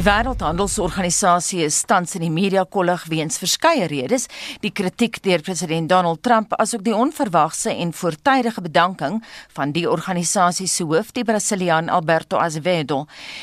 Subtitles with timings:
[0.00, 4.22] Die Wêreldhandelsorganisasie is tans in die media kollig weens verskeie redes,
[4.62, 9.18] die kritiek deur president Donald Trump asook die onverwagse en voortydige bedanking
[9.58, 13.02] van die organisasie se hoof, die Brasiliaan Alberto Azevedo.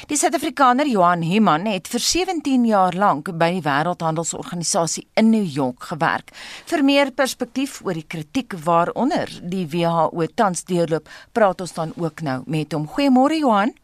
[0.09, 5.91] Die Suid-Afrikaner Johan Himan het vir 17 jaar lank by die Wêreldhandelsorganisasie in New York
[5.93, 6.33] gewerk.
[6.65, 11.05] Vir meer perspektief oor die kritiek waaronder die WHO tans deurloop,
[11.37, 12.89] praat ons dan ook nou met hom.
[12.89, 13.77] Goeiemôre Johan.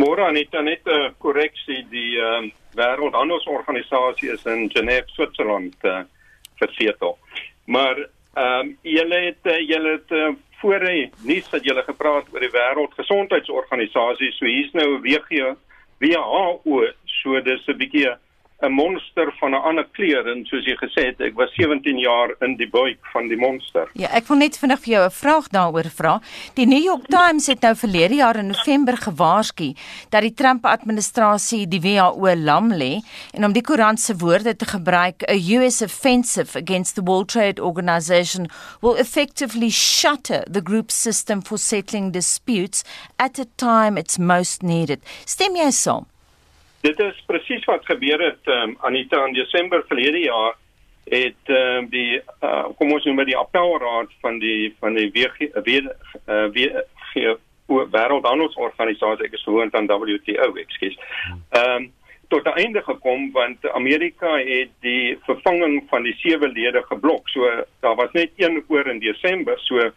[0.00, 1.84] Môre net net 'n uh, korreksie.
[1.90, 6.04] Die uh, Wêreldhandelsorganisasie is in Genève, Switserland uh,
[6.56, 7.18] versetel.
[7.66, 7.96] Maar
[8.34, 12.40] ehm um, julle het uh, julle het uh, voor die nuus dat julle gepraat oor
[12.40, 15.56] die Wêreldgesondheidsorganisasie, so hier's nou 'n WHO,
[15.98, 18.18] WHO, so dis 'n bietjie 'n
[18.62, 22.34] 'n monster van 'n ander kleur en soos jy gesê het, ek was 17 jaar
[22.40, 23.88] in die buik van die monster.
[23.94, 26.20] Ja, ek wil net vinnig vir jou 'n vraag daaroor vra.
[26.54, 29.74] Die New York Times het nou verlede jaar in November gewaarsku
[30.10, 33.00] dat die Trump-administrasie die WHO lam lê
[33.32, 37.62] en om die koerant se woorde te gebruik, a US offensive against the World Trade
[37.62, 38.48] Organization
[38.80, 42.84] will effectively shatter the group's system for settling disputes
[43.16, 45.00] at a time it's most needed.
[45.24, 46.09] Stem jy saam?
[46.80, 50.56] Dit is presies wat gebeur het um, Anita in Desember verlede jaar
[51.10, 55.50] het um, die uh, kom ons noem maar die appelraad van die van die WG
[56.54, 57.36] WG
[57.70, 60.98] wêreldhandelsorganisasie ek is gewoond aan WTO ekskuus.
[61.50, 61.90] Ehm um,
[62.30, 67.28] tot die einde gekom want Amerika het die vervanging van die sewe lede geblok.
[67.28, 67.48] So
[67.82, 69.90] daar was net een oor in Desember so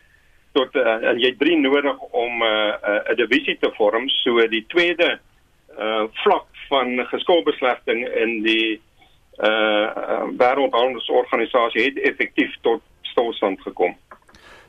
[0.57, 4.09] tot uh, en jy drie nodig om 'n uh, 'n uh, divisie te vorm.
[4.09, 5.19] So die tweede
[5.77, 8.79] uh vlak van geskulbeslegting in die
[9.41, 12.81] uh wêreldhandelsorganisasie het effektief tot
[13.13, 13.95] stilstand gekom.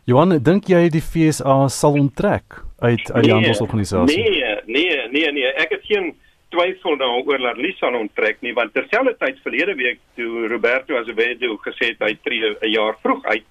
[0.08, 4.20] Johan, dink jy die FSA sal onttrek uit uit die nee, handelsorganisasie?
[4.20, 6.12] Nee, nee, nee, nee, ek het geen
[6.54, 11.92] twyfel daaroor dat Lisa sal onttrek nie, want terselfdertyd verlede week toe Roberto Azevedo gesê
[11.92, 13.46] het hy tree 'n jaar vroeg uit,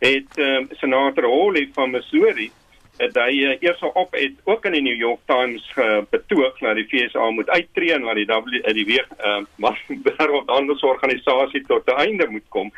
[0.00, 2.50] het um, senator Hawley van Missouri
[3.00, 6.76] het hy uh, eers op het ook in die New York Times uh, betoog dat
[6.76, 9.40] die FSA moet uittreë en dat die W uh, die weer uh,
[10.04, 12.72] wêreldhandelsorganisasie tot 'n einde moet kom.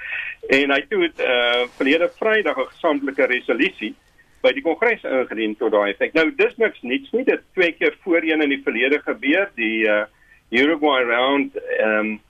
[0.49, 3.95] En hy het uh, verlede Vrydag 'n gesamentlike resolusie
[4.43, 6.15] by die Kongres ingedien tot daai effek.
[6.15, 10.05] Nou dis niks niets nie, dit twee keer voorheen in die verlede gebeur, die uh,
[10.51, 12.21] Uruguay round ehm um,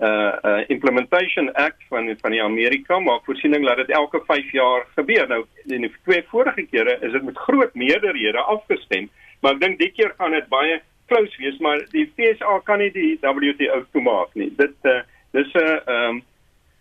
[0.00, 4.86] uh uh implementation act van van die Amerika maak voorsiening dat dit elke 5 jaar
[4.94, 5.26] gebeur.
[5.28, 9.10] Nou in die twee vorige kere is dit met groot meerderhede afgestem,
[9.40, 12.90] maar ek dink die keer gaan dit baie close wees, maar die FSA kan nie
[12.94, 14.50] die WTO toemaak nie.
[14.56, 15.00] Dit uh
[15.32, 16.22] dis 'n uh, um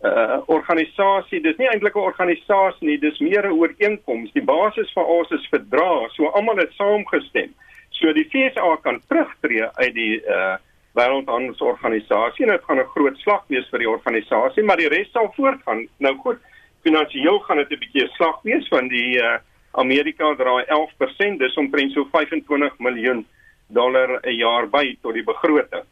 [0.06, 4.31] uh organisasie, dis nie eintlik 'n organisasie nie, dis meer 'n ooreenkoms.
[4.31, 7.53] Die basis van ons is verdrag, so almal het saamgestem.
[7.89, 10.57] So die FSA kan terugtreë uit die uh
[10.97, 15.31] wêreldhandelsorganisasie en dit gaan 'n groot slag wees vir die organisasie, maar die res sal
[15.35, 15.88] voortgaan.
[16.00, 16.40] Nou goed,
[16.84, 19.38] finansiëel gaan dit 'n bietjie 'n slag wees van die uh,
[19.72, 23.25] Amerika draai 11%, dis omtrent so 25 miljoen
[23.68, 25.84] dollar 'n jaar by tot die begroting.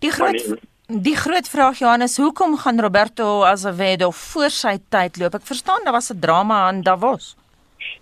[0.00, 0.60] Die groot
[0.92, 5.34] Die groot vraag Johannes, hoekom gaan Roberto Azevedo voor sy tyd loop?
[5.34, 7.36] Ek verstaan daar was 'n drama aan Davos.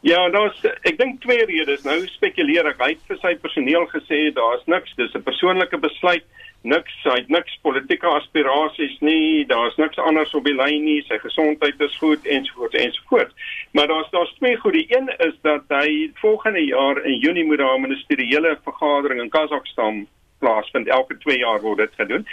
[0.01, 1.83] Ja, daar's ek dink twee redes.
[1.85, 2.81] Nou spekuleer ek.
[2.81, 6.25] Hy het vir sy personeel gesê daar's niks, dis 'n persoonlike besluit.
[6.63, 9.47] Niks, hy het niks politieke aspirasies nie.
[9.47, 11.03] Daar's niks anders op die lyn nie.
[11.09, 13.35] Sy gesondheid is goed ensovoorts ensovoorts.
[13.73, 14.73] Maar daar's daar's twee goed.
[14.73, 19.31] Die een is dat hy volgende jaar in Junie moet daar 'n ministeriële vergadering in
[19.31, 20.07] Kazakhstan
[20.41, 20.89] plaasvind.
[20.89, 22.27] Elke 2 jaar word dit gedoen.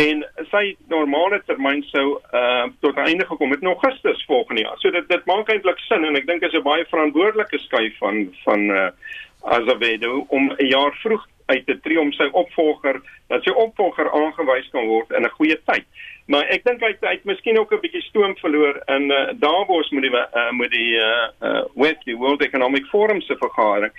[0.00, 4.78] En sy normale termyn sou uh tot einde gekom het in Augustus volgende jaar.
[4.80, 8.28] So dit dit maak eintlik sin en ek dink is 'n baie verantwoordelike skuif van
[8.44, 8.88] van uh
[9.42, 14.68] Azevedo om 'n jaar vroeg uit te tree om sy opvolger dat sy opvolger aangewys
[14.70, 15.86] kan word in 'n goeie tyd.
[16.26, 20.02] Maar ek dink hy het miskien ook 'n bietjie stoom verloor in uh, Davos met
[20.02, 23.92] die uh, met die uh, uh World Economic Forum se vergadering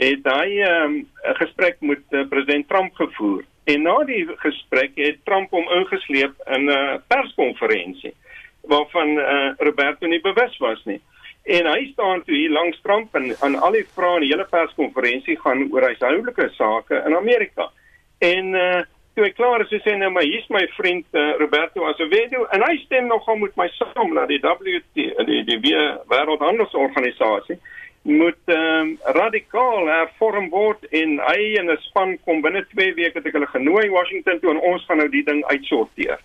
[0.00, 1.08] het hy 'n um,
[1.40, 3.44] gesprek met uh, president Trump gevoer.
[3.64, 8.14] En na die gesprek het Trump hom ingesleep in 'n uh, perskonferensie
[8.60, 11.00] waarvan uh, Roberto nie bewus was nie.
[11.42, 14.46] En hy staan toe hier langs Trump en aan al die vrae in die hele
[14.50, 17.70] perskonferensie gaan oor huishoudelike sake in Amerika.
[18.18, 18.82] En uh,
[19.14, 22.64] toe ek klaar is, sê hy nou maar hier's my vriend uh, Roberto Azevedo en
[22.68, 25.60] hy stem nogal met my saam dat die WTO die, die
[26.08, 27.58] wêreldhandelsorganisasie
[28.02, 33.26] moet um, radikaal hervorm word en hy en 'n span kom binne 2 weke het
[33.26, 36.18] ek hulle genooi Washington toe en ons gaan nou die ding uitsorteer.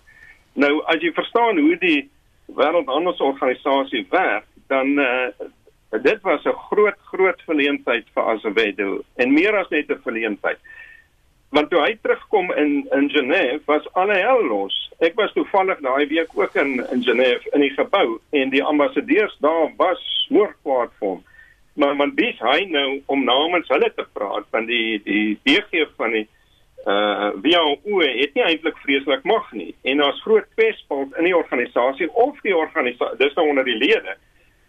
[0.53, 2.09] Nou as jy verstaan hoe die
[2.55, 5.27] wêreldhandelsorganisasie werk, dan uh,
[5.91, 10.59] dit was 'n groot groot verleentheid vir Azevedo en meer as net 'n verleentheid.
[11.55, 14.75] want toe hy terugkom in in Genève was alle hel los.
[14.99, 19.37] Ek was toevallig daai week ook in in Genève in die gebou en die ambassadeurs
[19.45, 21.23] daar was smoor kwaad vir hom.
[21.75, 26.15] Maar man bis hy nou om namens hulle te praat van die die DG van
[26.15, 26.27] die
[26.85, 31.35] uh wie ou het nie eintlik vreeslik mag nie en daar's groot kwesspels in die
[31.35, 34.13] organisasie of die organisasie dis nou onder die lede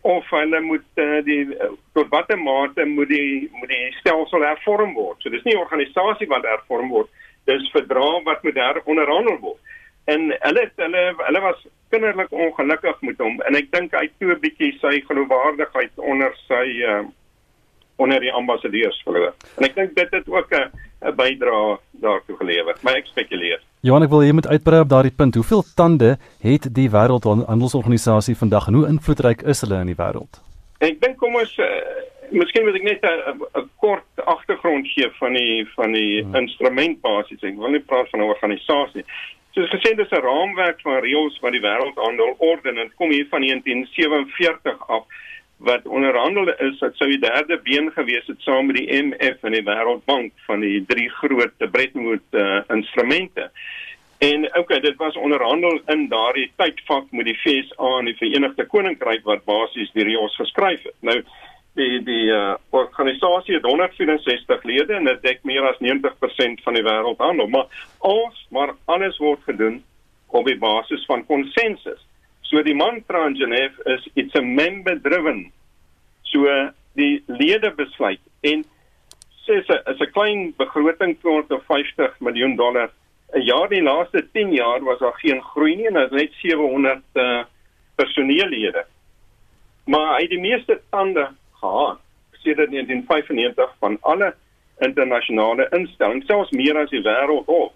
[0.06, 4.94] of hulle moet uh, die uh, tot watter mate moet die moet die stelsel hervorm
[4.94, 5.18] word.
[5.22, 7.10] So dis nie organisasie wat hervorm word,
[7.50, 9.74] dis verdrag wat moet heronderhandel word.
[10.12, 14.40] En hulle hulle hulle was kinderlik ongelukkig met hom en ek dink hy toe 'n
[14.40, 17.04] bietjie sy geloofwaardigheid onder sy uh,
[17.96, 19.32] onder die ambassadeurs verloor.
[19.56, 20.70] En ek dink dit het ook 'n
[21.06, 23.60] 'n bydrae daartoe gelewer, maar ek spekuleer.
[23.80, 25.34] Johan, ek wil jy moet uitbrei op daardie punt.
[25.34, 30.40] Hoeveel tande het die Wêreldhandelsorganisasie vandag en hoe invloedryk is hulle in die wêreld?
[30.78, 31.68] Ek dink kom ons uh,
[32.30, 36.34] miskien moet ek net 'n kort agtergrond gee van die van die hmm.
[36.34, 37.42] instrument basies.
[37.42, 39.04] Ek wil nie praat van 'n organisasie.
[39.56, 43.40] Soos gesê dis 'n raamwerk van reëls wat die wêreldhandel orden en kom hier van
[43.40, 45.04] 1947 af
[45.56, 49.56] wat onderhandelde is dat sou die derde been gewees het saam met die IMF en
[49.56, 53.50] die Wêreldbank van die drie groot Bretton Woods uh, instrumente.
[54.18, 59.24] En okay, dit was onderhandel in daardie tydvak met die FSA en die Verenigde Koninkryk
[59.24, 60.96] wat basies die reëls geskryf het.
[61.00, 61.22] Nou
[61.76, 66.84] die die uh, organisasie het 164 lede en dit dek meer as 90% van die
[66.86, 67.68] wêreldhandel, maar
[68.00, 69.82] ons maar alles word gedoen
[70.34, 72.00] op die basis van konsensus.
[72.48, 75.50] So die mantra in Genève is it's a member driven.
[76.32, 76.46] So
[76.96, 78.64] die lede besluit en
[79.46, 82.90] sê 'n is 'n klein begroting vir 50 miljoen dollar.
[83.34, 87.02] 'n Jaar die laaste 10 jaar was daar geen groei nie en is net 700
[87.14, 87.44] uh,
[87.96, 88.84] personeellede.
[89.86, 91.28] Maar hy het die meeste tande
[91.66, 92.02] gehad
[92.42, 94.34] sedert 1995 van alle
[94.78, 97.72] internasionale instellings, selfs meer as die wêreldhof,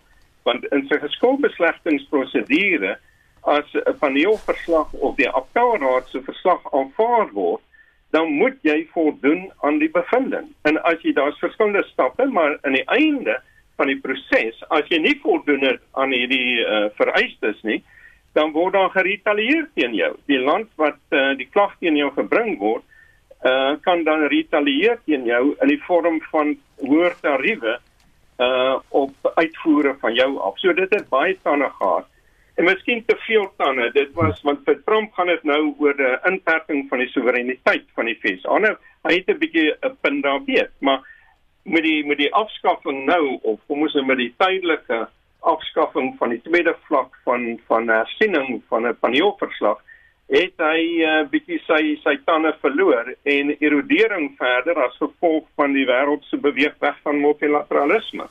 [0.48, 2.96] want in sy geskuldbeslegtingsprosedure
[3.48, 7.62] as 'n paneelverslag of die appelraad se verslag aanvaar word,
[8.10, 10.50] dan moet jy voldoen aan die bevinding.
[10.62, 13.40] En as jy daar's verskillende stappe, maar aan die einde
[13.76, 17.82] van die proses, as jy nie voldoen aan hierdie uh, vereistes nie,
[18.32, 20.12] dan word daar geretalieer teen jou.
[20.26, 22.84] Die land wat uh, die klag teen jou gebring word,
[23.42, 27.78] uh, kan dan retalieer teen jou in die vorm van hoër tariewe
[28.40, 30.58] uh op uitvoere van jou af.
[30.58, 32.06] So dit het baie tande gehad
[32.56, 33.90] en miskien te veel tande.
[33.92, 38.08] Dit was want vir Trump gaan dit nou oor die inperking van die soewereiniteit van
[38.08, 38.46] die VS.
[38.46, 41.00] Ander hy het 'n bietjie 'n punt daar weet, maar
[41.64, 45.08] met die met die afskaffing nou of kom ons nou met die tydelike
[45.40, 49.78] afskaffing van die tweede vlak van van hersiening van 'n paneelverslag
[50.30, 55.72] het hy 'n uh, bietjie sy sy tande verloor en erodering verder as gevolg van
[55.72, 58.26] die wêreld se beweeg weg van multilateralisme.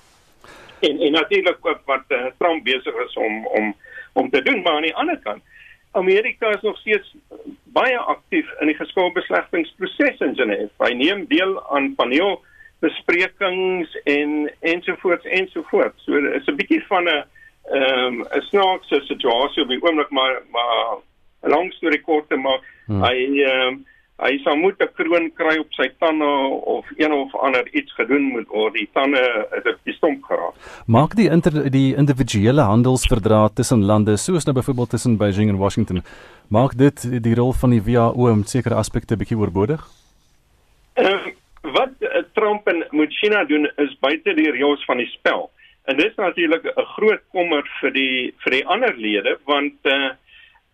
[0.80, 3.76] En en natuurlik wat, uh, Trump besig is om om
[4.14, 5.44] om te doen maar aan die ander kant
[5.92, 7.16] Amerika is nog steeds
[7.64, 10.70] baie aktief in die geskilbeslegtingsproses in Genève.
[10.78, 16.04] Hy neem deel aan paneelbesprekings en ensovoorts ensovoorts.
[16.06, 17.24] So is 'n bietjie van 'n
[17.74, 21.02] ehm um, 'n snaakse situasie op die oomblik maar maar
[21.44, 22.62] 'n lang storie kort te maak.
[22.88, 23.04] Hmm.
[23.04, 23.16] Hy
[23.46, 23.86] ehm um,
[24.20, 26.28] hy sal moet 'n kroon kry op sy tande
[26.76, 28.74] of een of ander iets gedoen moet word.
[28.74, 29.22] Die tande
[29.58, 30.56] is op die stomp geraak.
[30.88, 36.04] Maak die inter, die individuele handelsverdrae tussen lande, soos nou byvoorbeeld tussen Beijing en Washington,
[36.50, 39.88] maak dit die rol van die WHO om sekere aspekte bietjie oorbodig?
[41.00, 45.50] Uh, wat uh, Trump en moet China doen is buite die reëls van die spel.
[45.86, 50.12] En dit is natuurlik 'n groot kommer vir die vir die ander lede want uh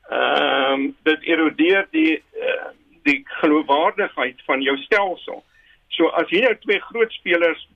[0.09, 2.69] ehm um, dit erodeer die uh,
[3.03, 5.43] die geloofwaardigheid van jou stelsel.
[5.87, 7.67] So as hier nou twee groot spelers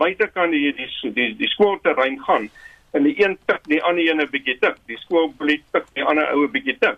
[0.00, 2.48] buitekant die die die, die skoolterrein gaan
[2.92, 6.04] en die een tik die ander een 'n bietjie tik, die skool bly tik die
[6.04, 6.96] ander oue bietjie tik,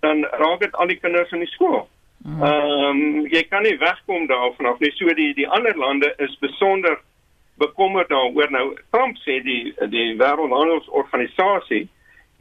[0.00, 1.88] dan raak dit al die kinders in die skool.
[2.22, 2.42] Hmm.
[2.42, 4.92] Ehm um, jy kan nie wegkom daarvan af nie.
[4.96, 6.98] So die die ander lande is besonder
[7.56, 8.50] bekommerd daaroor.
[8.50, 11.88] Nou Trump sê die die wêreldhandelsorganisasie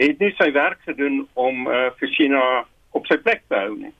[0.08, 2.44] het nie sy werk gedoen om uh, vir China
[2.96, 3.94] op sy plek te hou nie.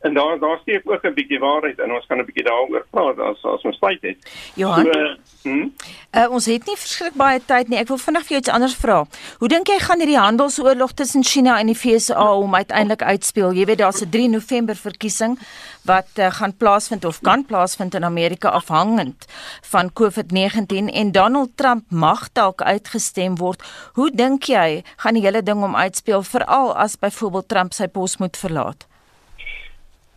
[0.00, 3.18] En daar daar steek ook 'n bietjie waarheid en ons kan 'n bietjie daaroor praat
[3.18, 4.30] as as ons tyd het.
[4.54, 4.84] Johan.
[4.84, 5.68] So, hm?
[6.16, 7.78] uh, ons het nie verskrik baie tyd nie.
[7.78, 9.06] Ek wil vinnig vir jou iets anders vra.
[9.38, 13.52] Hoe dink jy gaan hierdie handelsoorlog tussen China en die VSA om uiteindelik uitspeel?
[13.52, 15.38] Jy weet daar's 'n 3 November verkiesing
[15.82, 19.26] wat uh, gaan plaasvind of kan plaasvind in Amerika afhangend
[19.62, 23.62] van COVID-19 en Donald Trump mag dalk uitgestem word.
[23.92, 28.16] Hoe dink jy gaan die hele ding om uitspeel veral as byvoorbeeld Trump sy pos
[28.16, 28.89] moet verlaat?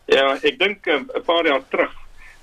[0.06, 1.94] Ja, ek dink 'n um, paar jaar terug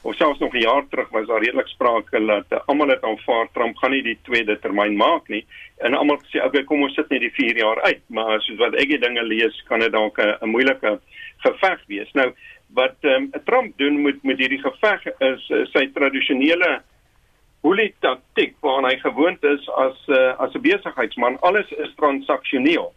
[0.02, 3.48] of selfs nog 'n jaar terug was daar redelik sprake dat uh, almal het aanvaar
[3.52, 5.44] Trump gaan nie die tweede termyn maak nie.
[5.76, 8.02] En almal sê okay kom ons sit net die 4 jaar uit.
[8.06, 11.00] Maar soos wat ek die dinge lees kan dit dalk 'n moeilike
[11.38, 12.12] geveg wees.
[12.12, 12.32] Nou
[12.74, 16.82] wat um, Trump doen met met hierdie geveg is uh, sy tradisionele
[17.60, 22.92] boelie taktik waarna hy gewoond is as uh, as 'n besigheidsman alles is transaksioneel.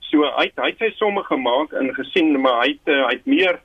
[0.00, 3.26] So hy hy het sy somme gemaak en gesien maar hy het uh, hy het
[3.26, 3.60] meer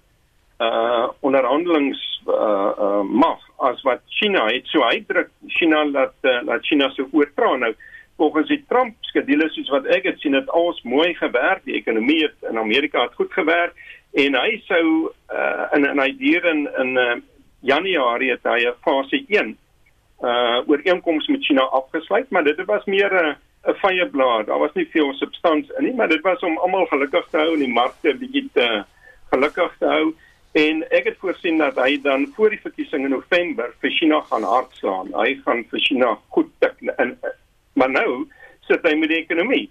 [0.59, 4.67] uh onderhandelings uh, uh mag as wat China het.
[4.71, 7.73] So hy druk China dat uh, dat China so oortra nou
[8.17, 11.63] volgens die Trump skedule soos wat ek het sien dit alles mooi gewerk.
[11.65, 13.73] Die ekonomie het in Amerika het goed gewerk.
[14.13, 17.15] En hy sou uh in 'n idee in in uh,
[17.61, 19.57] Januarie het hy fase 1
[20.21, 22.29] uh ooreenkoms met China afgesluit.
[22.29, 23.35] Maar dit was meer 'n
[23.67, 26.85] 'n vye blaar daar was nie veel substansie in nie maar dit was om almal
[26.85, 28.67] gelukkig te hou en die markte bietjie te
[29.31, 30.05] gelukkig te hou
[30.53, 34.43] En ek het voorsien dat hy dan voor die verkiesing in November vir China gaan
[34.45, 35.07] hardslaan.
[35.17, 37.15] Hy gaan vir China goed tik in
[37.73, 38.27] maar nou
[38.67, 39.65] sit hy met die ekonomie.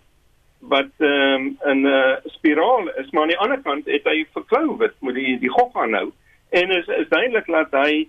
[0.73, 4.77] Wat ehm um, 'n uh, spiraal is, maar aan die ander kant het hy verklou
[4.79, 6.11] wit met die die gok aan nou.
[6.51, 8.09] En is is duidelik dat hy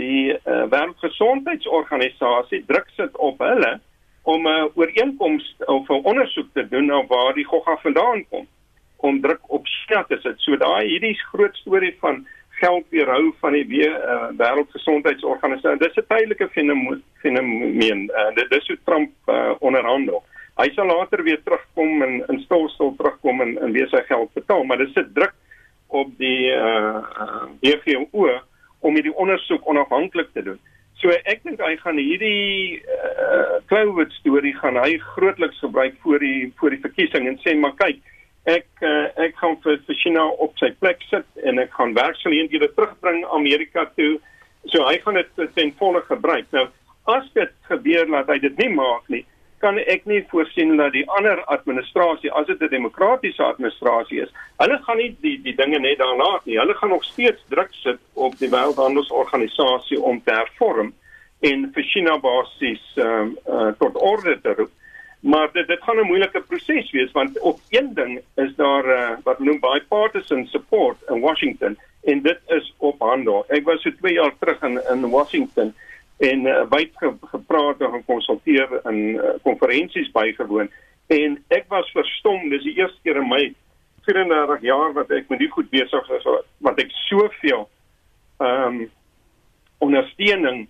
[0.00, 3.80] die uh, wêreldgesondheidsorganisasie druk sit op hulle
[4.22, 8.48] om 'n uh, ooreenkoms of 'n ondersoek te doen na waar die gogga vandaan kom
[8.96, 10.40] om druk op China te sit.
[10.44, 12.26] So daai hierdie groot storie van
[12.60, 15.78] geld weerhou van die uh, wêreldgesondheidsorganisasie.
[15.78, 16.48] Dis 'n tydelike
[17.22, 18.10] fenomeen.
[18.10, 20.22] Uh, dit dis hoe Trump uh, onderhandel.
[20.56, 24.64] Hy sal later weer terugkom en in stilstil terugkom en en weer sy geld betaal,
[24.64, 25.34] maar dit sit druk
[25.88, 28.30] op die uh, uh WHO
[28.80, 30.60] om hierdie ondersoek onafhanklik te doen.
[31.02, 36.52] So ek dink hy gaan hierdie uh, COVID storie gaan hy grootliks gebruik vir die
[36.60, 37.98] vir die verkiesing en sê maar kyk,
[38.44, 42.68] ek uh, ek gaan vir vir China op sy plek sit en ek gaan werksgeleenthede
[42.76, 44.18] terugbring Amerika toe.
[44.72, 46.50] So hy gaan dit ten volle gebruik.
[46.52, 46.68] Nou
[47.04, 49.24] as dit gebeur dat hy dit nie maak nie,
[49.64, 54.78] kan ek nie voorsien dat die ander administrasie, as dit 'n demokratiese administrasie is, hulle
[54.84, 56.58] gaan nie die die dinge net daarna nie.
[56.58, 60.92] Hulle gaan nog steeds druk sit op die wêreldhandelsorganisasie om te hervorm
[61.40, 64.70] en vir China basies um, uh, tot orde te roep.
[65.24, 69.16] Maar dit dit gaan 'n moeilike proses wees want op een ding is daar uh,
[69.22, 73.44] wat noem bipartisan support in Washington en dit is op handel.
[73.48, 75.74] Ek was so 2 jaar terug in in Washington
[76.16, 80.70] en uh, wyd ge, gepraat en gekonsulteer in uh, konferensies bygewoon
[81.06, 83.54] en ek was verstom dis die eerste keer in my
[84.04, 86.28] 34 jaar wat ek met die goed besig is
[86.58, 87.68] wat ek soveel
[88.38, 88.90] ehm um,
[89.78, 90.68] ondersteuning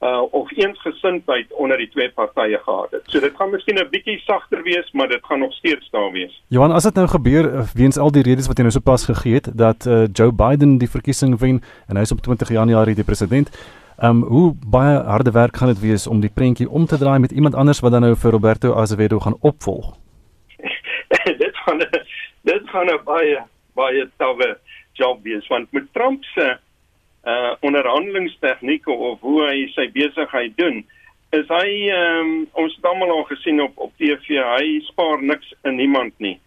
[0.00, 3.02] uh of eensgesindheid onder die twee partye gehad het.
[3.06, 6.42] So dit gaan miskien 'n bietjie sagter wees, maar dit gaan nog steeds daar wees.
[6.48, 9.34] Johan, as dit nou gebeur uh, weens al die redes wat jy nou sopas gegee
[9.34, 13.04] het dat uh, Joe Biden die verkiesing wen en hy is op 20 Januarie die
[13.04, 13.50] president,
[14.02, 17.30] um hoe baie harde werk gaan dit wees om die prentjie om te draai met
[17.30, 19.96] iemand anders wat dan nou vir Roberto Azevedo gaan opvolg?
[21.42, 21.78] dit gaan
[22.42, 23.42] dit gaan 'n baie
[23.74, 24.58] baie tawwe
[24.92, 26.58] job wees want met Trump se
[27.28, 30.84] uh onderhandelingstegnieke of hoe hy sy besigheid doen
[31.36, 35.76] is hy um, ons het almal al gesien op op TV hy spaar niks in
[35.76, 36.38] niemand nie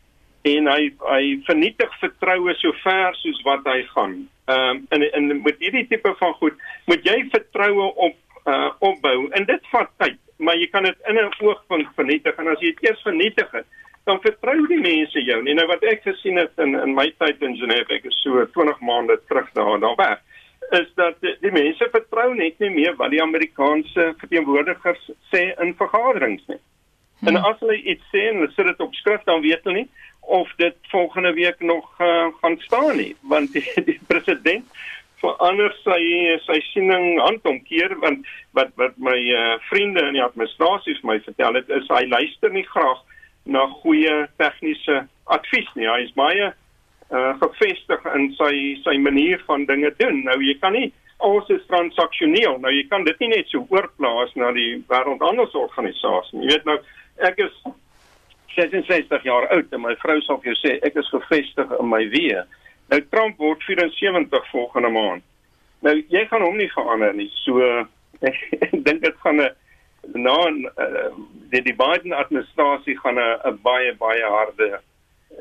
[0.49, 4.15] en hy hy vernietig vertroue so ver soos wat hy gaan.
[4.49, 6.57] Ehm um, en en met hierdie tipe van goed
[6.89, 11.19] moet jy vertroue op uh opbou en dit vat tyd, maar jy kan dit in
[11.19, 13.67] 'n oogpunt vernietig en as jy dit eers vernietig het,
[14.05, 15.53] dan vertrou die mense jou nie.
[15.53, 18.81] Nou wat ek gesien het in in my tyd in Genève, ek is so 20
[18.81, 20.19] maande terug daar daar weg
[20.77, 25.75] is dat die, die mense vertrou net nie meer wat die Amerikaanse verteenwoordigers sê in
[25.79, 26.59] vergaderings nie.
[27.19, 27.31] Hmm.
[27.31, 29.89] En as hulle iets sê en hulle sit dit op skrift dan weet hulle nie
[30.31, 34.67] of dit volgende week nog uh, gaan staan nie, want die, die president
[35.21, 36.01] verander sy
[36.45, 38.25] sy siening handomkeer want
[38.57, 42.53] wat wat my uh, vriende in die administrasie vir my vertel het is hy luister
[42.53, 43.03] nie graag
[43.45, 45.87] na goeie tegniese advies nie.
[45.89, 46.51] Hy is baie
[47.11, 48.53] uh gevestig in sy
[48.85, 50.23] sy manier van dinge doen.
[50.23, 50.91] Nou jy kan nie
[51.21, 52.57] alles is transaksioneel.
[52.63, 56.39] Nou jy kan dit nie net so oorplaas na die wêreldhandelsorganisasie.
[56.41, 56.77] Jy weet nou
[57.27, 57.57] ek is
[58.55, 62.03] 66 jaar oud en my vrou sal vir jou sê ek is gevestig in my
[62.13, 62.45] weë.
[62.91, 65.27] Nou Trump word 74 volgende maand.
[65.85, 67.29] Nou jy gaan hom nie verander nie.
[67.43, 67.59] So
[68.21, 69.51] ek, ek dink dit gaan 'n
[70.17, 71.11] na uh,
[71.51, 74.79] die, die Biden administrasie gaan 'n baie baie harde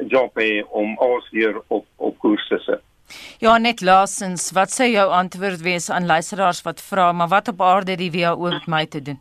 [0.09, 2.81] job hê om ons hier op op koers te sit.
[3.39, 7.61] Ja, net laasens, wat sê jou antwoord wees aan luisteraars wat vra, maar wat op
[7.61, 9.19] aarde die WHO met my te doen?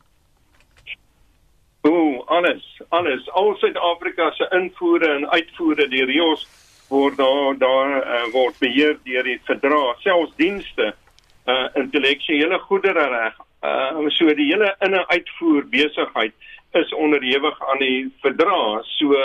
[1.81, 3.29] O, alles, alles.
[3.31, 6.47] Al Suid-Afrika se invoere en uitvoere deur RIOS
[6.89, 10.93] word daar daar uh, word beheer deur die verdrag, selfs dienste
[11.49, 13.37] uh intellektuele goedere reg.
[13.63, 16.33] Uh so die hele in- en uitvoer besigheid
[16.71, 18.85] is onderhewig aan die verdrag.
[18.85, 19.15] So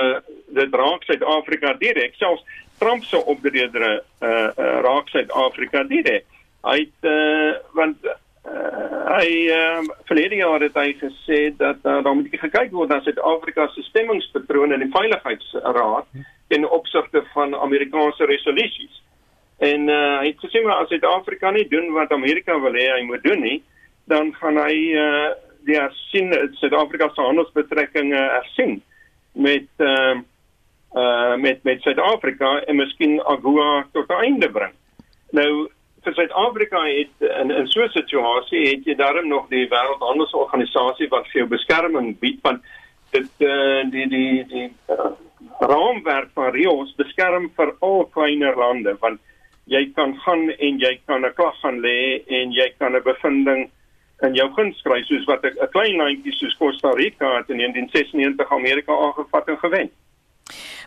[0.56, 2.14] dit raak Suid-Afrika direk.
[2.14, 2.44] Selfs
[2.78, 6.24] Trump se opdredere uh, uh raak Suid-Afrika direk.
[6.64, 8.18] Hy het uh want uh,
[9.18, 13.68] hy uh, verlede jaar het hy gesê dat uh, daar moet gekyk word na Suid-Afrika
[13.72, 16.24] se stemmingspatrone in die veiligheidsraad
[16.54, 19.02] in opsigte van Amerikaanse resolusies.
[19.64, 23.04] En uh, hy het gesê maar as Suid-Afrika nie doen wat Amerika wil hê hy
[23.08, 23.58] moet doen nie,
[24.10, 25.30] dan gaan hy uh,
[25.66, 28.82] die hersien Suid-Afrika se handelsbetrekkinge hersien
[29.32, 30.20] met uh,
[30.94, 34.74] uh met met Suid-Afrika en miskien AGOA tot einde bring.
[35.32, 35.68] Nou
[36.04, 41.26] vir Suid-Afrika het in in so 'n situasie het jy daarom nog die Wêreldhandelsorganisasie wat
[41.32, 42.62] vir jou beskerming bied van
[43.10, 45.12] dit uh, die die die uh,
[45.60, 49.20] raamwerk van Rio beskerm vir al kleiner lande want
[49.64, 53.70] jy kan gaan en jy kan 'n klag gaan lê en jy kan 'n bevinding
[54.22, 58.50] in jou guns skryf soos wat 'n klein landjie soos Costa Rica het in 1996
[58.50, 59.90] Amerika aangevat en gewen.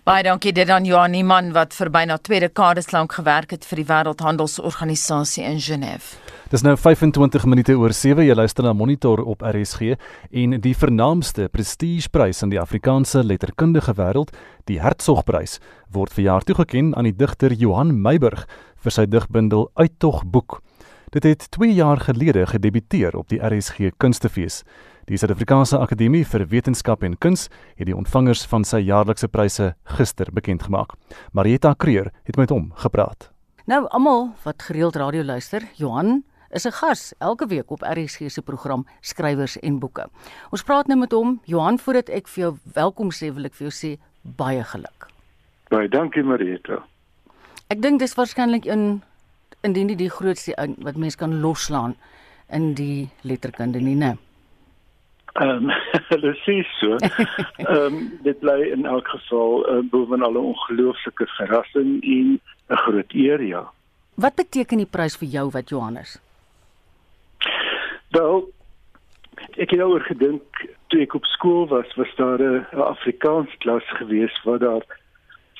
[0.07, 3.81] Baie dankie dit aan Johan Niemann wat vir byna 2 dekades lank gewerk het vir
[3.81, 6.15] die Wêreldhandelsorganisasie in Genève.
[6.47, 9.97] Dis nou 25 minute oor 7 jy luister na Monitor op RSG
[10.31, 14.31] en die vernaamste prestigeprys in die Afrikaanse letterkundige wêreld,
[14.71, 15.59] die Hertzogprys,
[15.91, 18.45] word verjaar toegekend aan die digter Johan Meiburg
[18.79, 20.61] vir sy digbundel Uittog boek.
[21.09, 24.63] Dit het 2 jaar gelede gedebuteer op die RSG Kunstefees.
[25.07, 27.45] Die Suid-Afrikaanse Akademie vir Wetenskap en Kuns
[27.77, 30.97] het die ontvangers van sy jaarlikse pryse gister bekend gemaak.
[31.31, 33.29] Marieta Kreer het met hom gepraat.
[33.71, 38.41] Nou almal wat gereeld radio luister, Johan is 'n gas elke week op RSG se
[38.41, 40.09] program Skrywers en Boeke.
[40.51, 41.39] Ons praat nou met hom.
[41.43, 45.07] Johan, voordat ek vir jou welkom sê, wil ek vir jou sê baie geluk.
[45.69, 46.83] Baie dankie Marieta.
[47.69, 49.01] Ek dink dis waarskynlik in
[49.61, 51.95] indien die, die grootste wat mens kan loslaan
[52.49, 54.17] in die letterkunde nie, né?
[55.37, 55.69] Ehm,
[56.11, 56.97] hulle sê so.
[56.97, 62.39] Ehm, um, dit bly in elk geval uh, bovenal 'n ongelooflike verrassing en
[62.69, 63.63] 'n groot eer, ja.
[64.15, 66.17] Wat beteken die prys vir jou wat Johannes?
[68.09, 68.49] Wel,
[69.61, 70.41] ek het oor gedink
[70.87, 74.85] toe ek op skool was, was daar 'n Afrikaans klas gewees waar daar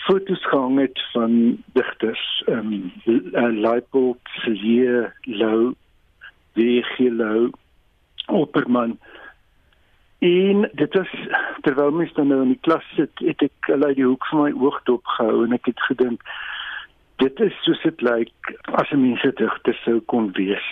[0.08, 5.74] foto's gehang het van digters, ehm um, uh, Leipold, Celie Lou,
[6.54, 7.50] Vigilo,
[8.26, 8.98] Opperman.
[10.20, 11.12] En dit was
[11.62, 14.54] terwyl mens dan nou in die klas sit, het ek uit die hoek van my
[14.56, 16.24] oog dopgehou en ek het gedink
[17.22, 20.67] dit is soos dit lyk as 'n mens dit regte sou kon wees.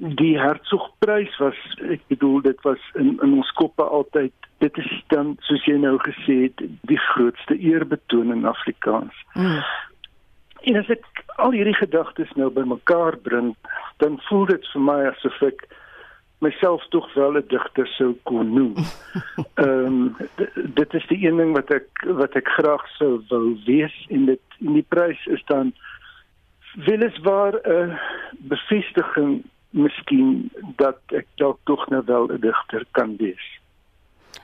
[0.00, 1.58] Die Hertzogprys was
[1.92, 4.32] ek bedoel dit was in in ons koppe altyd
[4.64, 9.16] dit is dan soos jy nou gesê het die grootste eerbetoon in Afrikaans.
[9.34, 9.60] Mm.
[10.68, 11.04] En as ek
[11.40, 13.52] al hierdie gedagtes nou bymekaar bring,
[14.00, 15.64] dan voel dit vir my asof ek
[16.40, 18.74] myself tog wel 'n digter sou kon noem.
[19.64, 20.16] Ehm um,
[20.80, 24.60] dit is die een ding wat ek wat ek graag sou wou wees en dit
[24.60, 25.72] in die prys is dan
[26.88, 27.98] weliswaar 'n
[28.48, 33.60] bevestiging miskien dat ek dalk tog nou wel 'n digter kan wees.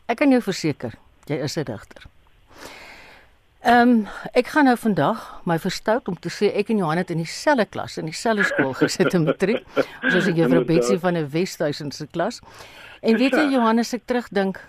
[0.06, 0.92] Ek kan jou verseker,
[1.26, 2.06] jy is 'n digter.
[3.66, 7.10] Ehm um, ek gaan nou vandag my verstout om te sê ek en Johan het
[7.10, 9.64] in dieselfde klas in dieselfde skool gesit in matriek.
[10.04, 12.40] Ons was 'n juffrou Betsy van 'n Wesduisen se klas.
[13.02, 14.60] En weet jy Johannes ek terugdink,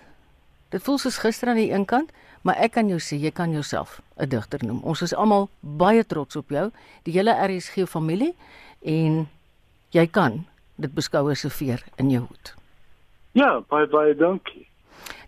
[0.70, 2.10] dit voel soos gister aan die een kant,
[2.42, 4.80] maar ek kan jou sê jy kan jouself 'n digter noem.
[4.82, 6.70] Ons is almal baie trots op jou,
[7.02, 8.34] die hele RSG familie
[8.82, 9.28] en
[9.90, 10.44] jy kan
[10.76, 12.54] dit beskou as 'n veer in jou hoed.
[13.32, 14.68] Ja, baie baie dankie.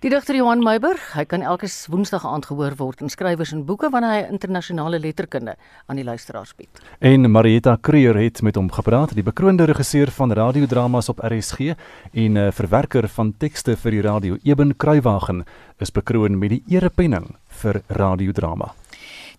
[0.00, 3.90] Die digter Johan Meiburg, hy kan elke Woensdag aand gehoor word in skrywers en boeke
[3.92, 6.80] wanneer hy internasionale letterkunde aan die luisteraars bied.
[7.04, 11.76] En Marieta Kreer het met hom gepraat, die bekroonde regisseur van radiodramas op RSG
[12.14, 15.44] en 'n uh, verwerker van tekste vir die radio Eben Kruiwagen
[15.78, 18.72] is bekroon met die erepenning vir radiodrama.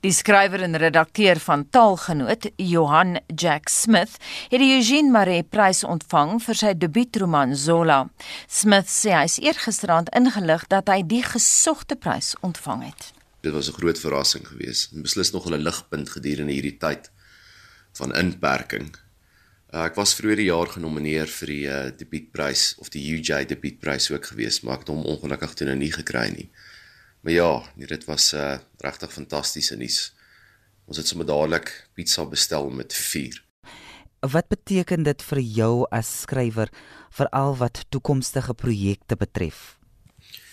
[0.02, 4.16] Die skrywer en redakteur van Taalgenoot, Johan Jack Smith,
[4.50, 8.00] het die Eugene Maree Prys ontvang vir sy debuutroman Zola.
[8.50, 13.12] Smith sê hy is eergisterand ingelig dat hy die gesogte prys ontvang het.
[13.46, 17.12] Dit was 'n groot verrassing geweest en beslis nog 'n ligpunt gedurende hierdie tyd
[17.94, 18.90] van inperking.
[19.72, 24.10] Uh, ek was vroeër die jaar genomineer vir die uh, debuutprys of die UJ debuutprys
[24.12, 26.50] ook geweest, maar ek het hom ongelukkig toe nou nie gekry nie.
[27.22, 30.14] Maar ja, nee, dit was 'n uh, regtig fantastiese nuus.
[30.86, 33.44] Ons het sommer dadelik pizza bestel met vuur.
[34.20, 36.70] Wat beteken dit vir jou as skrywer
[37.10, 39.78] veral wat toekomstige projekte betref?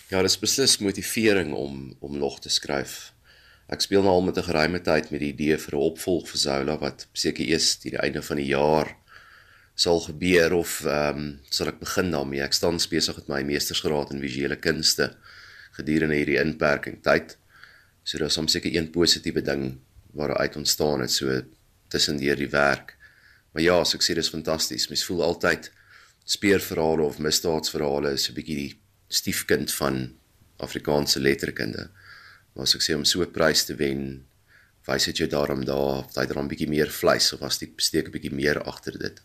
[0.09, 3.13] Ja, dit is beslis motivering om om nog te skryf.
[3.69, 6.39] Ek speel nou al met 'n geruime tyd met die idee vir 'n opvolg vir
[6.39, 8.95] Zola wat seker eers teen die einde van die jaar
[9.75, 12.41] sal gebeur of ehm um, sal ek begin daarmee.
[12.41, 15.15] Ek staan besig met my meestersgraad in visuele kunste
[15.79, 17.37] gedurende hierdie inperking tyd.
[18.03, 19.79] So daar's soms seker een positiewe ding
[20.17, 21.41] waaruit ontstaan het so
[21.89, 22.95] tussendeur die werk.
[23.53, 24.89] Maar ja, so ek sê dis fantasties.
[24.89, 25.71] Mens voel altyd
[26.29, 28.73] speerverhale of misdaadsverhale is 'n bietjie die
[29.07, 30.13] stiefkind van
[30.57, 31.89] Afrikaanse letterkunde.
[32.53, 34.25] Maar as ek sê om so 'n prys te wen,
[34.85, 37.73] wys dit jou daarom daar of jy dan 'n bietjie meer vleis of was die
[37.77, 39.21] steek 'n bietjie meer agter dit.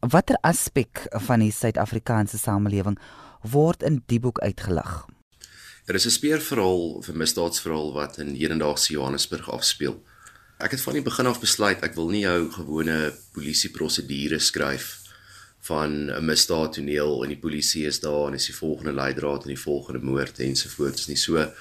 [0.00, 2.98] Watter aspek van die Suid-Afrikaanse samelewing
[3.42, 5.06] word in die boek uitgelig?
[5.88, 10.04] Daar is 'n speerverhaal 'n misdaadsverhaal wat in hedendaagse Johannesburg afspeel.
[10.58, 15.00] Ek het van die begin af besluit ek wil nie jou gewone polisie prosedure skryf
[15.60, 19.64] van 'n misdaadtoneel en die polisie is daar en is die volgende leidraad en die
[19.68, 21.52] volgende moord ensovoorts nie so 'n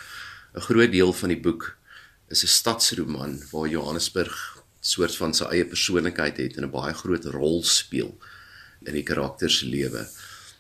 [0.54, 1.78] groot deel van die boek
[2.28, 7.26] is 'n stadsroman waar Johannesburg soort van sy eie persoonlikheid het en 'n baie groot
[7.26, 8.18] rol speel
[8.86, 10.08] in die karakters se lewe.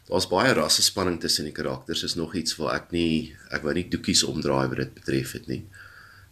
[0.08, 3.74] Daar's baie rasse spanning tussen die karakters is nog iets waar ek nie ek wou
[3.76, 5.65] nie doekies omdraai wat dit betref het nie.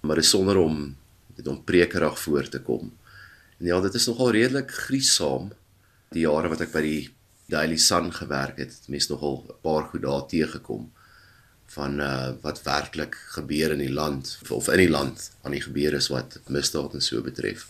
[0.02, 0.96] Maar dis sonder om
[1.36, 2.94] dit om prekerig voor te kom.
[3.60, 5.52] En ja, dit is nogal redelik griesaam
[6.16, 7.02] die jare wat ek by die
[7.52, 10.92] Daily Sun gewerk het, mense nogal 'n paar goed daar teëgekom
[11.76, 15.94] van uh wat werklik gebeur in die land of in die land aan die gebeur
[15.94, 17.68] is wat misdaad en so betref.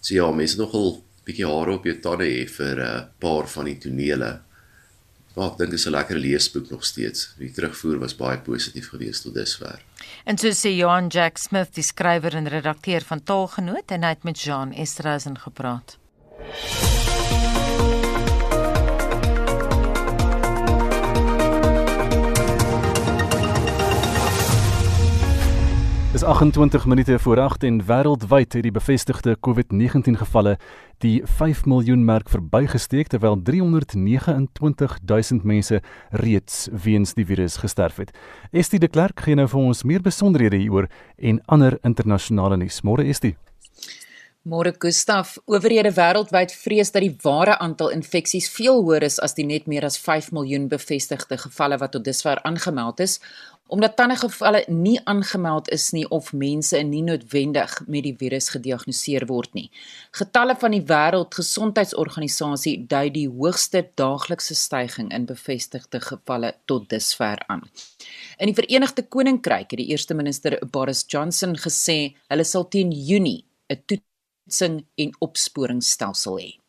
[0.00, 3.64] So ja, mense nogal bietjie hare op jou tande hê vir 'n uh, paar van
[3.64, 4.40] die tonele.
[5.34, 7.34] Maar ek dink dit is 'n lekker leesboek nog steeds.
[7.38, 9.82] Die terugvoer was baie positief geweest tot dusver.
[10.24, 14.22] En so sê Johan Jack Smith, die skrywer en redakteur van Taalgenoot en hy het
[14.22, 15.98] met Jean Esterhuizen gepraat.
[26.14, 30.52] Dis 28 minute voor 8 en wêreldwyd het die bevestigde COVID-19 gevalle
[31.02, 38.14] die 5 miljoen merk verbygesteek terwyl 329 000 mense reeds weens die virus gesterf het.
[38.52, 40.86] Estie de Klerk gee nou vir ons meer besonderhede hieroor
[41.18, 42.84] en ander internasionale nuus.
[42.86, 43.34] Môre Estie.
[44.44, 49.46] Môre Gustaf, owerhede wêreldwyd vrees dat die ware aantal infeksies veel hoër is as die
[49.48, 53.14] net meer as 5 miljoen bevestigde gevalle wat tot dusver aangemeld is,
[53.72, 59.24] omdat tande gevalle nie aangemeld is nie of mense nie noodwendig met die virus gediagnoseer
[59.32, 59.70] word nie.
[60.12, 67.64] Getalle van die Wêreldgesondheidsorganisasie dui die hoogste daaglikse stygings in bevestigde gevalle tot dusver aan.
[68.36, 73.46] In die Verenigde Koninkryk het die eerste minister Boris Johnson gesê hulle sal teen Junie
[73.72, 73.80] 'n
[74.44, 76.60] toetsing en opsporingsstelsel hê.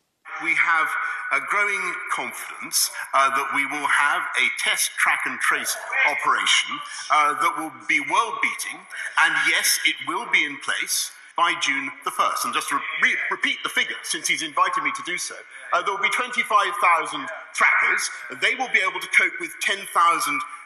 [0.42, 0.88] We have
[1.32, 5.74] a growing confidence uh, that we will have a test, track, and trace
[6.06, 6.78] operation
[7.10, 8.78] uh, that will be world beating.
[9.24, 12.44] And yes, it will be in place by June the 1st.
[12.44, 15.36] And just re- repeat the figure, since he's invited me to do so,
[15.72, 18.02] uh, there will be 25,000 trackers.
[18.40, 19.88] They will be able to cope with 10,000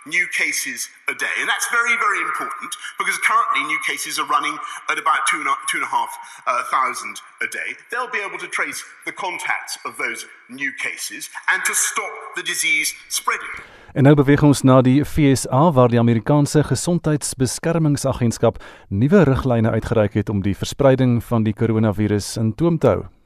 [0.07, 1.37] new cases a day.
[1.41, 4.57] And that's very, very important because currently new cases are running
[4.89, 6.13] at about two and a, two and a half
[6.47, 7.77] uh, thousand a day.
[7.91, 12.43] They'll be able to trace the contacts of those new cases and to stop the
[12.43, 13.55] disease spreading.
[13.93, 20.29] En nou beweeg ons na die FSA waar die Amerikaanse Gesondheidsbeskermingsagentskap nuwe riglyne uitgereik het
[20.31, 23.20] om die verspreiding van die koronavirus in toom te hou.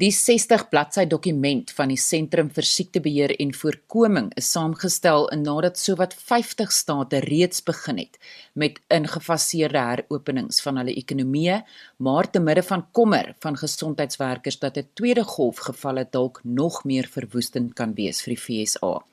[0.00, 6.14] Die 60 bladsy dokument van die Sentrum vir Siektebeheer en Voorkoming is saamgestel nadat sowat
[6.16, 8.16] 50 state reeds begin het
[8.54, 11.60] met ingefaseerde heropenings van hulle ekonomieë,
[12.02, 17.06] maar te midde van kommer van gesondheidswerkers dat 'n tweede golf gevalle dalk nog meer
[17.06, 19.04] verwoestend kan wees vir die FSA.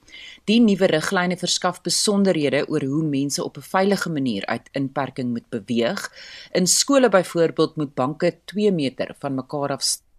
[0.45, 5.49] Die nuwe riglyne verskaf besonderhede oor hoe mense op 'n veilige manier uit inperking moet
[5.49, 6.11] beweeg.
[6.51, 10.09] In skole byvoorbeeld moet banke 2 meter van mekaar af staan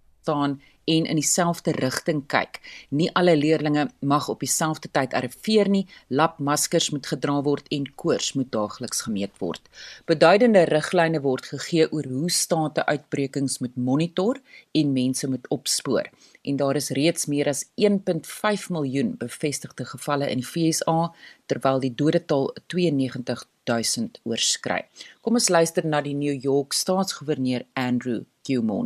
[0.84, 2.58] en in dieselfde rigting kyk.
[2.90, 5.84] Nie alle leerders mag op dieselfde tyd arriveer nie.
[6.08, 9.62] Lapmaskers moet gedra word en koors moet daagliks gemeet word.
[10.06, 14.40] Beduidende riglyne word gegee oor hoe state uitbrekings moet monitor
[14.72, 16.10] en mense moet opspoor.
[16.42, 21.12] En daar is reeds meer as 1.5 miljoen bevestigde gevalle in die FSA
[21.46, 24.82] terwyl die dodetal 92 000 oorskry.
[25.22, 28.82] Kom ons luister na die New York staatsgouverneur Andrew Cuomo.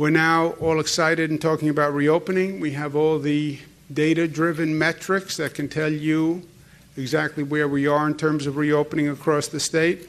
[0.00, 2.58] We're now all excited and talking about reopening.
[2.58, 3.58] We have all the
[3.92, 6.48] data driven metrics that can tell you
[6.96, 10.08] exactly where we are in terms of reopening across the state.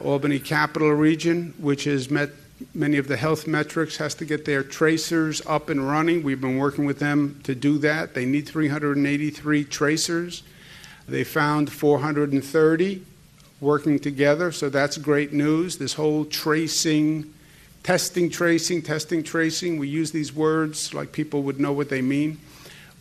[0.00, 2.28] Albany Capital Region, which has met
[2.74, 6.22] many of the health metrics, has to get their tracers up and running.
[6.22, 8.12] We've been working with them to do that.
[8.12, 10.42] They need 383 tracers.
[11.08, 13.02] They found 430
[13.62, 15.78] working together, so that's great news.
[15.78, 17.32] This whole tracing
[17.82, 19.78] testing, tracing, testing, tracing.
[19.78, 22.38] We use these words like people would know what they mean.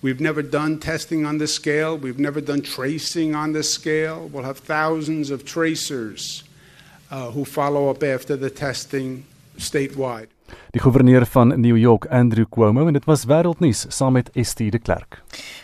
[0.02, 1.96] We've never done testing on this scale.
[1.96, 4.28] We've never done tracing on this scale.
[4.30, 6.44] We'll have thousands of tracers
[7.12, 9.26] uh, who follow up after the testing
[9.58, 10.28] statewide.
[10.72, 14.80] Die gouverneur van New York, Andrew Cuomo, en dit was wêreldnuus saam met ST de
[14.80, 15.22] Klerk.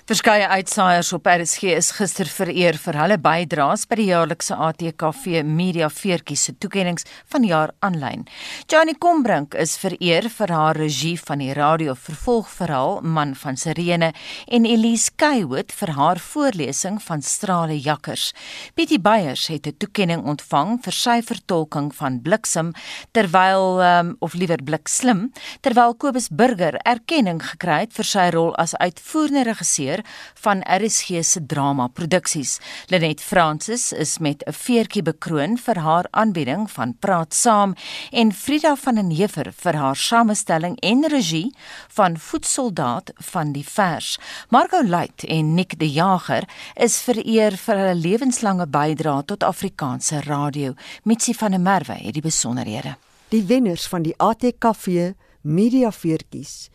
[0.08, 5.90] Verskeie uitsaaiers op RSG is gister vereer vir hulle bydraes by die jaarlikse ATKV Media
[5.92, 8.24] Veertjie se toekenninge van die jaar aanlyn.
[8.72, 14.14] Johnny Combrink is vereer vir haar regie van die radio vervolgverhaal Man van Sirene
[14.48, 18.32] en Elise Kaywood vir haar voorlesing van Strale Jakkers.
[18.76, 22.72] Pietie Beyers het 'n toekenning ontvang vir sy vertolking van Bliksem
[23.12, 25.32] terwyl um, of liewer Blikslim
[25.66, 30.04] terwyl Kobus Burger erkenning gekry het vir sy rol as uitvoerende regisseur
[30.44, 32.58] van RSG se drama produksies.
[32.94, 37.76] Lenet Francis is met 'n veertjie bekroon vir haar aanbieding van Praat Saam
[38.12, 41.56] en Frida van den Heever vir haar samestelling en regie
[41.88, 44.20] van Voetsoldaat van die Vers.
[44.50, 46.44] Margot Luit en Nick De Jager
[46.76, 50.74] is vereer vir hulle lewenslange bydrae tot Afrikaanse radio.
[51.04, 53.07] Mitsi van der Merwe het die besonderhede.
[53.28, 55.10] Die wenners van die ATKV
[55.44, 56.70] Media Veertjies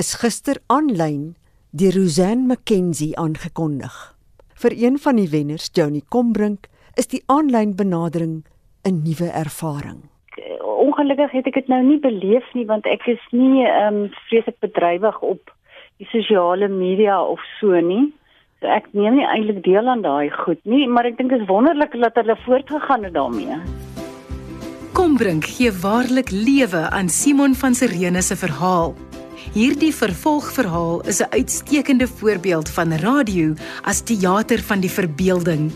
[0.00, 1.34] is gister aanlyn
[1.76, 3.92] deur Rosanne McKenzie aangekondig.
[4.56, 8.46] Vir een van die wenners, Johnny Combrink, is die aanlyn benadering
[8.88, 9.98] 'n nuwe ervaring.
[10.64, 14.56] Ongelukkig het ek dit nou nie beleef nie want ek is nie ehm um, vreeslik
[14.64, 15.52] bedrywig op
[15.98, 18.14] die sosiale media of so nie.
[18.60, 21.46] So ek neem nie eintlik deel aan daai goed nie, maar ek dink dit is
[21.52, 23.87] wonderlik dat hulle voortgegaan het daarmee.
[25.18, 28.92] Combrink gee waarlik lewe aan Simon van Sirene se verhaal
[29.52, 35.72] Hierdie vervolgverhaal is 'n uitstekende voorbeeld van radio as teater van die verbeelding.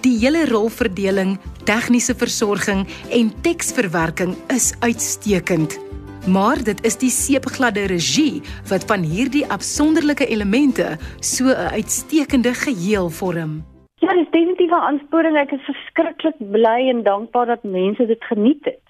[0.00, 5.78] Die hele rolverdeling, tegniese versorging en teksverwerking is uitstekend.
[6.26, 13.10] Maar dit is die seepgladde regie wat van hierdie afsonderlike elemente so 'n uitstekende geheel
[13.10, 13.77] vorm.
[13.98, 15.36] Ja, dit is definitief 'n aansporing.
[15.36, 18.88] Ek is verskriklik bly en dankbaar dat mense dit geniet het.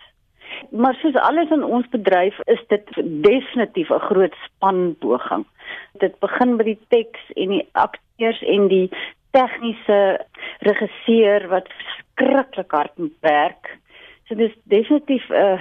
[0.71, 2.85] Maar soos alles in ons bedryf is dit
[3.23, 5.47] definitief 'n groot spanpoging.
[5.93, 8.91] Dit begin by die teks en die akteurs en die
[9.31, 10.27] tegniese
[10.59, 13.79] regisseur wat skrikkelik hard werk.
[14.29, 15.61] So dis definitief 'n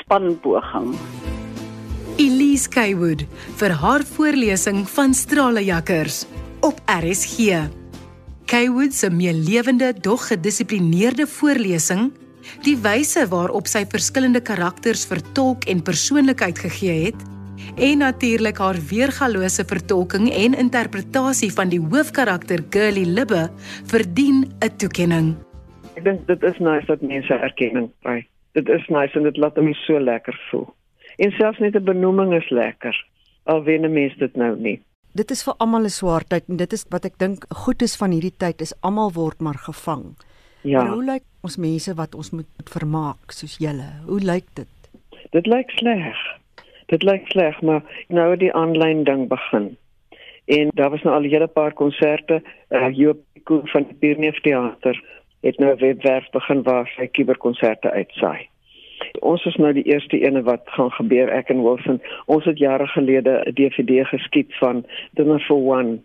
[0.00, 0.94] spanpoging.
[2.16, 3.26] Elise Kaywood
[3.58, 6.26] vir haar voorlesing van Stralejakkers
[6.60, 7.83] op RSG.
[8.46, 12.12] Kaywood se meelewende dog gedissiplineerde voorlesing
[12.64, 17.24] Die wyse waarop sy verskillende karakters vertolk en persoonlikheid gegee het,
[17.80, 23.48] en natuurlik haar weergalose vertolking en interpretasie van die hoofkarakter Girlie Libbe
[23.90, 25.34] verdien 'n toekenning.
[25.96, 28.26] Ek dink dit is nice dat mense erkenning kry.
[28.52, 30.74] Dit is nice en dit laat my so lekker voel.
[31.16, 32.94] En selfs net 'n benoeming is lekker.
[33.44, 34.82] Al wen 'n mens dit nou nie.
[35.14, 37.96] Dit is vir almal 'n swaar tyd en dit is wat ek dink goed is
[37.96, 40.16] van hierdie tyd is almal word maar gevang.
[40.62, 40.82] Ja.
[40.82, 43.90] Maar hoe lyk ons mense wat ons moet vermaak soos julle?
[44.06, 44.72] Hoe lyk dit?
[45.30, 46.16] Dit lyk sleg.
[46.86, 49.76] Dit lyk sleg, maar nou het die aanlyn ding begin.
[50.46, 54.40] En daar was nou al 'n hele paar konserte, uh Joop Koen van die Pierneef
[54.40, 55.02] Theater
[55.40, 58.48] het nou webwerf begin waar sy kuberkonserte uitsaai.
[59.20, 62.02] Ons is nou die eerste ene wat gaan gebeur ek en Wilson.
[62.26, 65.98] Ons het jare gelede 'n DVD geskiet van Dinner for One.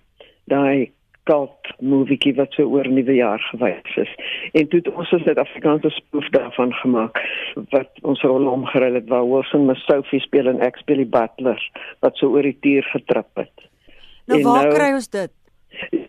[0.46, 0.92] Daai
[1.30, 4.12] cult movie wat so oor nuwe jaar gewys is.
[4.58, 7.22] En toe het ons 'n Suid-Afrikaanse spoof daarvan gemaak
[7.70, 11.62] wat ons rol omgeruil het waar Wilson met Sophie speel en ek speel die butler
[12.00, 13.56] wat so oor die tier getrap het.
[14.26, 15.32] Nou en waar nou, kry ons dit?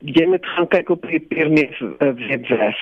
[0.00, 2.80] Jy moet gaan kyk op die Pierneef uh, webwerf.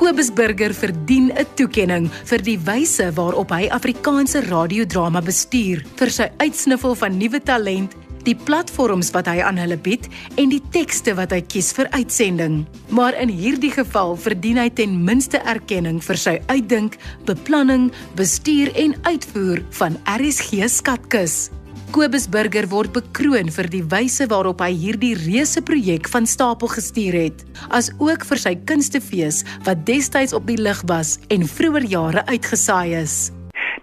[0.00, 6.26] Kobus Burger verdien 'n toekenning vir die wyse waarop hy Afrikaanse radiodrama bestuur vir sy
[6.40, 7.92] uitsniffel van nuwe talent
[8.24, 10.08] die platforms wat hy aan hulle bied
[10.40, 12.64] en die tekste wat hy kies vir uitsending.
[12.88, 16.96] Maar in hierdie geval verdien hy ten minste erkenning vir sy uitdink,
[17.28, 21.50] beplanning, bestuur en uitvoer van RSG Skatkis.
[21.90, 27.16] Kobus Burger word bekroon vir die wyse waarop hy hierdie reuse projek van stapel gestuur
[27.18, 27.42] het,
[27.74, 32.94] as ook vir sy kunstefees wat destyds op die lig was en vroeër jare uitgesaai
[33.02, 33.18] is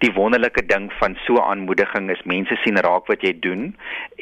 [0.03, 3.71] die wonderlike ding van so aanmoediging is mense sien raak wat jy doen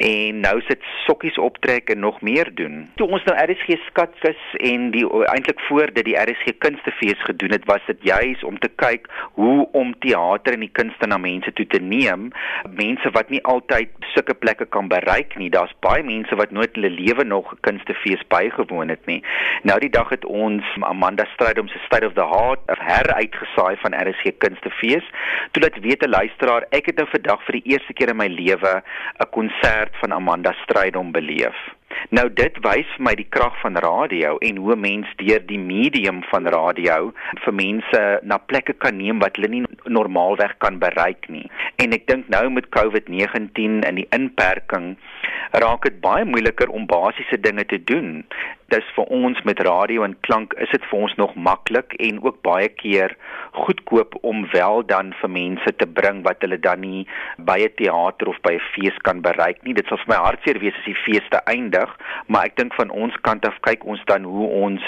[0.08, 2.84] en nou sit sokkies optrek en nog meer doen.
[3.00, 7.66] Toe ons nou RSG skatkis en die eintlik voor dit die RSG kunstefees gedoen het,
[7.68, 9.08] was dit juis om te kyk
[9.38, 12.30] hoe om teater en die kunste na mense toe te neem,
[12.76, 15.50] mense wat nie altyd sulke plekke kan bereik nie.
[15.52, 19.22] Daar's baie mense wat nooit hulle lewe nog 'n kunstefees bygewoon het nie.
[19.62, 24.36] Nou die dag het ons Amanda Strydom se State of the Heart heruitgesaai van RSG
[24.38, 25.04] kunstefees.
[25.50, 28.26] Toe laat weet 'n luisteraar, ek het nou vandag vir die eerste keer in my
[28.26, 28.82] lewe
[29.18, 31.58] 'n konsert van Amanda Strydom beleef.
[32.10, 36.22] Nou dit wys vir my die krag van radio en hoe mens deur die medium
[36.30, 37.12] van radio
[37.44, 41.50] vir mense na plekke kan neem wat hulle nie normaalweg kan bereik nie.
[41.76, 44.96] En ek dink nou met COVID-19 en die inperking
[45.52, 48.24] raak dit baie moeiliker om basiese dinge te doen
[48.72, 52.40] dis vir ons met radio en klank is dit vir ons nog maklik en ook
[52.46, 53.14] baie keer
[53.56, 57.06] goedkoop om wel dan vir mense te bring wat hulle dan nie
[57.38, 59.74] by 'n teater of by 'n fees kan bereik nie.
[59.74, 61.90] Dit sal vir my hartseer wees as die fees te eindig,
[62.26, 64.82] maar ek dink van ons kant af kyk ons dan hoe ons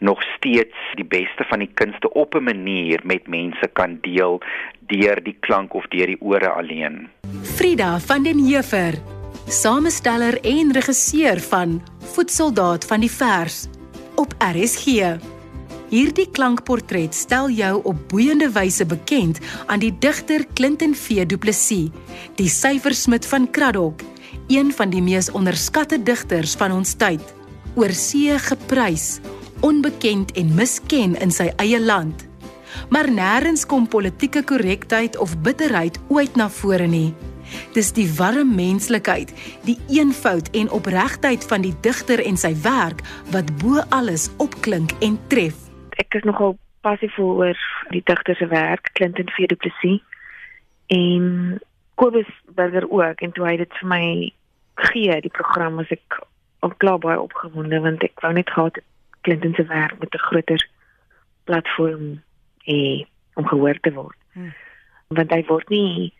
[0.00, 4.40] nog steeds die beste van die kunste op 'n manier met mense kan deel
[4.80, 7.08] deur die klank of deur die ore alleen.
[7.42, 9.17] Frida van den Heever
[9.48, 11.78] samesteller en regisseur van
[12.12, 13.64] Voetsoldaat van die Vers
[14.20, 15.16] op RSG.
[15.88, 21.88] Hierdie klankportret stel jou op boeiende wyse bekend aan die digter Clinton V Du Plessis,
[22.36, 24.04] die syfersmid van Kraddock,
[24.52, 27.24] een van die mees onderskatte digters van ons tyd.
[27.74, 29.20] Oorsee geprys,
[29.60, 32.26] onbekend en misken in sy eie land.
[32.92, 37.14] Maar nêrens kom politieke korrektheid of bitterheid ooit na vore nie.
[37.76, 39.32] Dis die warm menslikheid,
[39.64, 43.02] die eenvoud en opregtheid van die digter en sy werk
[43.34, 45.56] wat bo alles opklink en tref.
[45.98, 46.56] Ek is nogal
[46.86, 47.58] passief oor
[47.90, 50.00] die digter se werk, Clinton V Du Plessis
[50.94, 51.58] en
[51.98, 54.04] Kobus Burger ook en toe hy dit vir my
[54.88, 56.20] gee, die program was ek
[56.64, 58.78] al klaar baie opgewonde want ek wou net gehad
[59.26, 60.62] Clinton se werk met 'n groter
[61.44, 62.22] platform
[62.68, 64.18] hê om gehoor te word.
[64.32, 64.54] Hmm.
[65.08, 66.12] Want hy word nie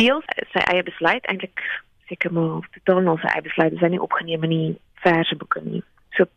[0.00, 1.62] deel sy eie besluit eintlik
[2.08, 4.72] seker maar totaal nou sy eie besluit is nie opgeneem in die
[5.04, 5.82] verse boeke nie.
[6.16, 6.28] So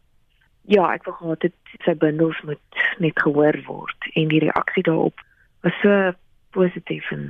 [0.72, 5.26] ja, ek wou gehad het sy bundels moet net gehoor word en die reaksie daarop
[5.66, 6.14] was so
[6.56, 7.26] positief en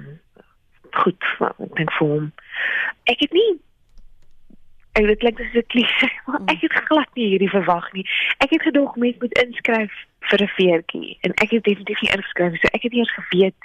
[1.04, 2.30] goed ek dink vir hom.
[3.12, 3.52] Ek het nie
[4.98, 8.06] ek dit is 'n klise, maar ek het glad nie hierdie verwag nie.
[8.44, 9.94] Ek het gedog mense moet inskryf
[10.30, 13.60] vir 'n veertjie en ek het definitief nie ingeskryf so ek het eers geweet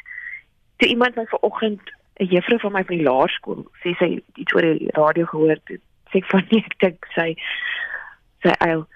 [0.77, 4.63] toe iemand my vanoggend 'n juffrou van my van die laerskool sê sy iets oor
[4.63, 5.81] die radio gehoor het.
[6.13, 7.35] Sê ek van nee, ek dink sy
[8.45, 8.87] sy eil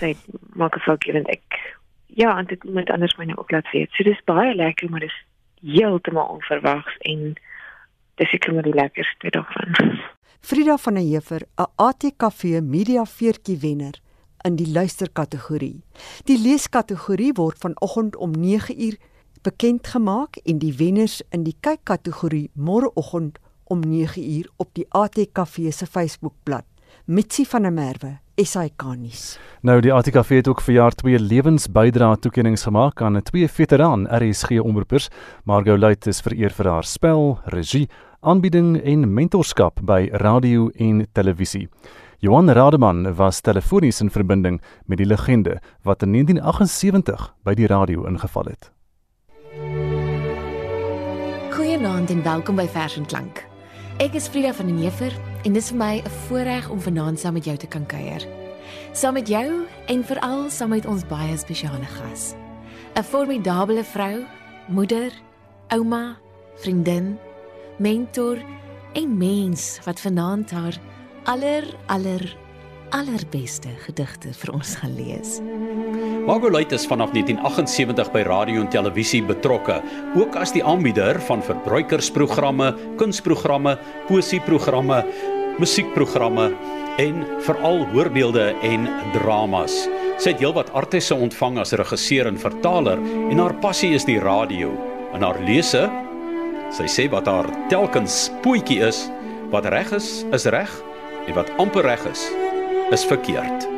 [0.00, 0.14] sy
[0.54, 1.60] maak 'n fout en ek
[2.14, 3.90] ja, en dit moet anders my nou ook laat weet.
[3.92, 5.16] So dis baie lekker, maar dis
[5.62, 7.34] heeltemal onverwags en
[8.20, 9.76] dis ek maar die lekkerste daarvan.
[10.48, 14.00] Frida van der Heever, 'n ATKV Media Veertjie wenner
[14.44, 15.82] in die luisterkategorie.
[16.26, 18.96] Die leeskategorie word vanoggend om 9uur
[19.42, 25.86] bekend gemaak en die wenners in die kykkategorie môreoggend om 9uur op die ATKV se
[25.86, 26.64] Facebookblad.
[27.04, 29.38] Mitsi van der Merwe SAK-nuus.
[29.60, 34.06] Nou die ATKV het ook vir jaar 2 lewensbydra toekenninge gemaak aan 'n twee veteraan
[34.06, 35.08] RSG omroepers.
[35.44, 37.88] Margot Luit is vereer vir haar spel, regie,
[38.20, 41.68] aanbieding en mentorskap by radio en televisie.
[42.18, 48.04] Johan Rademan was telefonies in verbinding met die legende wat in 1978 by die radio
[48.04, 48.70] ingeval het.
[51.82, 53.40] Goeienaand en welkom by Vers en Klank.
[53.98, 55.10] Ek is Frida van den Heever
[55.42, 58.22] en dit is vir my 'n voorreg om vanaand saam met jou te kan kuier.
[58.92, 62.34] Saam met jou en veral saam met ons baie spesiale gas.
[62.94, 64.22] 'n Formidable vrou,
[64.68, 65.10] moeder,
[65.68, 66.16] ouma,
[66.54, 67.18] vriendin,
[67.78, 68.38] mentor
[68.92, 70.78] en mens wat vanaand haar
[71.24, 72.36] aller aller
[72.92, 75.38] allerbeste gedigte vir ons gaan lees.
[76.26, 79.80] Margot Luit is vanaf 1978 by radio en televisie betrokke,
[80.18, 83.74] ook as die aanbieder van verbruikersprogramme, kunsprogramme,
[84.10, 85.00] poesieprogramme,
[85.60, 86.52] musiekprogramme
[87.02, 89.74] en veral hoorbeelde en dramas.
[90.20, 94.70] Sy het heelwat artisse ontvang as regisseur en vertaler en haar passie is die radio.
[95.16, 95.88] In haar lese,
[96.72, 99.06] sy sê wat haar telkens poetjie is,
[99.52, 100.72] wat reg is, is reg
[101.26, 102.24] en wat amper reg is,
[102.92, 103.68] is verkeerd.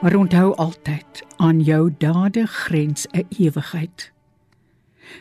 [0.00, 4.12] Maar onthou altyd aan jou dade grens 'n ewigheid.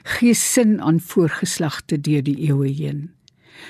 [0.04, 3.14] Gee sin aan voorgeslagte deur die eeue heen.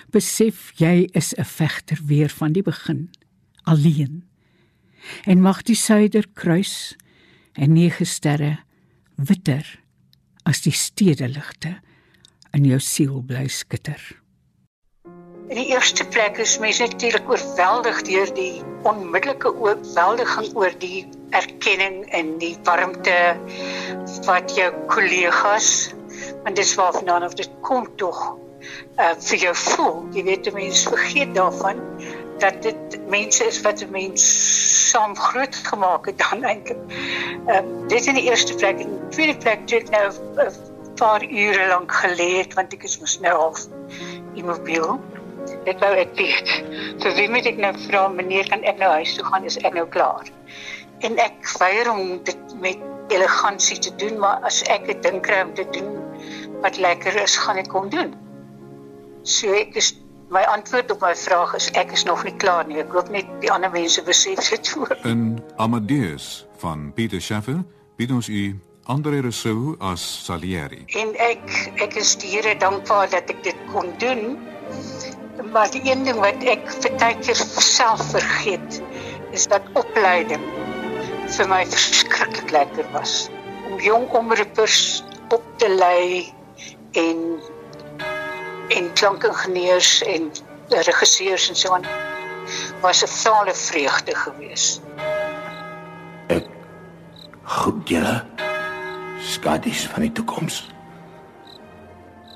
[0.09, 3.09] Besef jy is 'n vegter weer van die begin,
[3.63, 4.23] alleen.
[5.23, 6.95] En mag die suiderkruis
[7.53, 8.59] en nege sterre
[9.15, 9.79] witter
[10.43, 11.79] as die stedeligte
[12.51, 14.21] in jou siel bly skitter.
[15.49, 22.35] Die eerste plek is mense natuurlik oorweldig deur die onmiddellike oorweldiging oor die erkenning en
[22.37, 23.15] die warmte
[24.27, 25.89] wat jou kollegas
[26.43, 29.99] want dis waarvandaan of dit kom tog uh, vir jou voel.
[30.13, 31.81] Jy weet mense vergeet daarvan
[32.45, 34.29] dat dit mense is wat 'n mens
[34.93, 36.83] saam groot gemaak het dan eintlik.
[37.47, 40.07] Ehm uh, dit in die eerste plek en tweede plek toe ek nou
[40.45, 40.51] uh,
[41.01, 43.65] paar ure lank gelê het want ek is mos nou half
[44.37, 44.99] immobiel.
[45.65, 46.51] Dit wou ek weet.
[47.03, 49.73] Vir wie moet ek nou vra meneer kan ek nou huis toe gaan is ek
[49.73, 50.29] nou klaar?
[51.05, 52.79] En ek weier om dit met
[53.09, 55.97] elegansie te doen, maar as ek 'n ding kry om te doen
[56.61, 58.15] wat lekker is, gaan ek kom doen.
[59.23, 59.93] So ek is
[60.29, 62.79] my antwoord op my vraag is ek is nog nie klaar nie.
[62.79, 64.93] Ek hoop net die ander mense besef dit ook.
[65.03, 67.63] In Amadeus van Peter Schaffer
[67.97, 68.59] bied ons u
[68.89, 70.83] Andre Rousseau as Salieri.
[70.97, 71.43] En ek
[71.85, 74.37] ek is die Here dankbaar dat ek dit kon doen.
[75.51, 78.81] Maar die een ding wat ek partykeer self vergeet
[79.31, 80.43] is dat opleiding
[81.35, 83.29] vir my verskriklik lekker was.
[83.69, 86.33] Om jong omroepers op te lei
[86.91, 87.39] en
[88.69, 90.29] en klankingenieurs en
[90.69, 91.87] regisseurs en so aan
[92.81, 94.81] was 'n sale vreugde geweest.
[97.49, 98.25] Goed julle.
[99.19, 100.69] Skadies van die toekoms.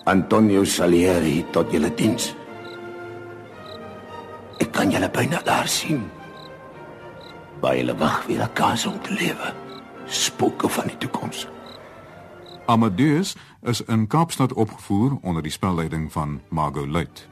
[0.09, 2.33] Antonio Salieri tot julle diens.
[4.83, 6.01] Kan julle byna daar sien.
[7.61, 9.53] By julle wag weer 'n kans om te lewe.
[10.05, 11.47] Spooke van die toekoms.
[12.65, 17.27] Amadeus is in Kaapstad opgevoer onder die spelleiding van Margot Luit.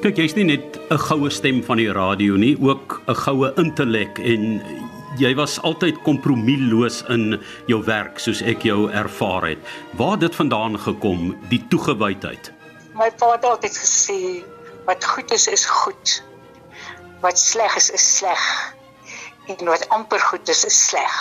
[0.00, 4.18] Kyk, jy's nie net 'n goue stem van die radio nie, ook 'n goue intellek
[4.18, 4.62] en
[5.18, 7.40] jy was altyd kompromieloos in
[7.70, 9.70] jou werk soos ek jou ervaar het.
[9.98, 12.52] Waar het dit vandaan gekom, die toegewydheid?
[12.94, 14.18] My pa het altyd gesê
[14.86, 16.20] wat goed is is goed.
[17.24, 18.46] Wat sleg is is sleg.
[19.48, 21.16] En wat amper goed is is sleg.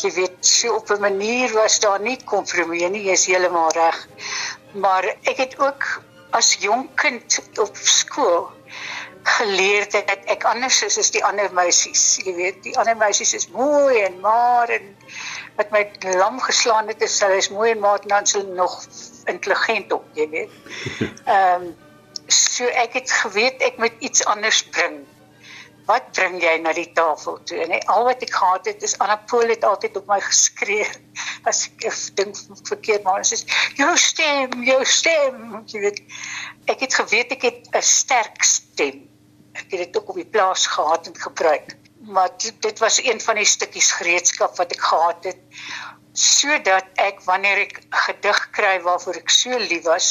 [0.00, 4.06] Jy weet, so op 'n manier was daar nie kompromie nie, jy's heeltemal reg.
[4.72, 8.50] Maar ek het ook as jong kind op skool
[9.22, 12.20] geleer dat ek anders is as die ander meisies.
[12.24, 14.96] Jy weet, die ander meisies is mooi en maar en
[15.58, 15.84] wat my
[16.16, 18.80] lam geslaan het is hulle is mooi en maar dan sal nog
[19.28, 20.58] intelligent op, jy weet.
[21.36, 21.70] Ehm um,
[22.30, 25.00] so ek het geweet ek moet iets anders bring.
[25.88, 27.58] Wat bring jy na die tafel toe?
[27.64, 30.86] En al wat ek gehad het is Anapool het altyd op my geskree
[31.50, 32.34] as ek 'n ding
[32.70, 33.26] verkeerd maak.
[33.26, 35.62] Sy sê jou stem, jou stem.
[35.66, 36.02] Jy weet,
[36.70, 39.09] ek het geweet ek het 'n sterk stem.
[39.60, 41.76] Ek het dit ook op die plaas gehad en gebruik.
[42.00, 42.30] Maar
[42.60, 45.40] dit, was een van die stukkies gereedskap wat ek gehad het
[46.12, 50.08] sodat ek wanneer ek gedig kry waarvoor ek so lief was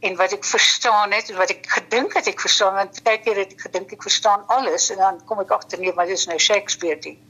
[0.00, 3.42] en wat ek verstaan het en wat ek gedink het ek verstaan want baie keer
[3.42, 6.26] het ek gedink ek verstaan alles en dan kom ek agter nee maar dit is
[6.30, 7.20] nou Shakespeare ding.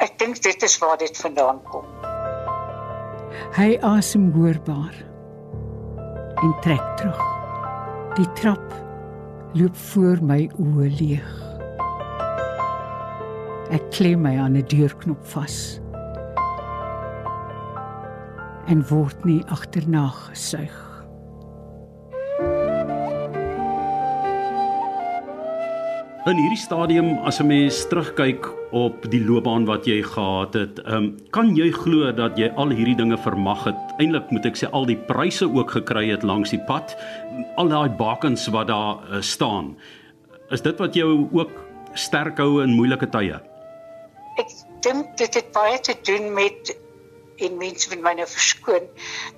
[0.00, 1.88] Ek dink dit is waar dit vandaan kom.
[3.56, 4.94] Hy asem hoorbaar
[6.40, 7.20] en trek terug.
[8.16, 8.79] Die trap
[9.52, 11.30] loop voor my oë leeg.
[13.74, 15.80] Ek klem my aan 'n deurknop vas
[18.70, 20.78] en word nie agterna gesuig.
[26.26, 31.12] In hierdie stadium as 'n mens terugkyk op die loopbaan wat jy gehad het, um,
[31.34, 33.78] kan jy glo dat jy al hierdie dinge vermag het?
[33.98, 36.94] Eintlik moet ek sê al die pryse ook gekry het langs die pad,
[37.56, 39.74] al daai bakens wat daar uh, staan.
[40.50, 41.50] Is dit wat jou ook
[41.94, 43.40] sterk hou in moeilike tye?
[44.38, 44.54] Ek
[44.86, 46.74] dink dit het baie te doen met
[47.40, 48.86] en mense met my nou verskoon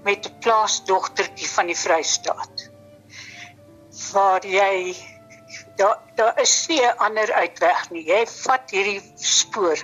[0.04, 2.68] met 'n plaasdogtertjie van die Vrystaat.
[4.12, 4.96] Waar jy
[5.76, 8.04] daar daar is nie 'n ander uitweg nie.
[8.06, 9.78] Jy vat hierdie spoor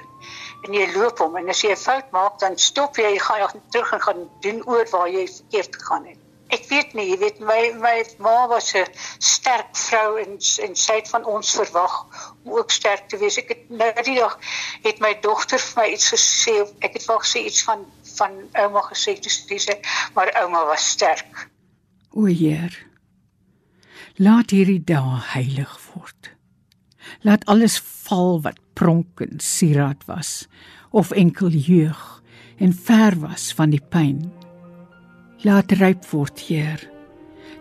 [0.66, 3.62] en jy loop hom en as jy 'n fout maak dan stop jy, jy gaan
[3.70, 6.18] terug en gaan doen oor waar jy verkeerd gegaan het.
[6.48, 8.86] Ek weet nie, jy weet my my ma was 'n
[9.18, 11.94] sterk vrou en en sy het van ons verwag
[12.44, 13.36] om ook sterk te wees.
[13.36, 14.38] Ek het nou die dag
[14.82, 16.64] het my dogter vir my iets gesê.
[16.80, 17.84] Ek het wou gesê iets van
[18.16, 19.76] van ouma gesê toe sê
[20.14, 21.48] maar ouma was sterk.
[22.16, 22.72] O Heer,
[24.18, 26.32] Laat hierdie dae heilig word.
[27.22, 30.48] Laat alles val wat pronk en sieraad was
[30.90, 32.00] of enkel jeug
[32.58, 34.24] en ver was van die pyn.
[35.46, 36.82] Laat ryp word, Heer.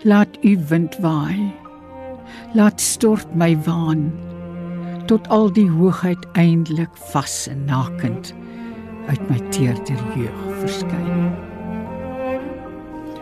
[0.01, 1.53] Laat u wind waai.
[2.58, 4.10] Laat stort my waan
[5.08, 8.34] tot al die hoogheid eindelik vas en nakend
[9.08, 11.57] uit my teerder jeug verskyn.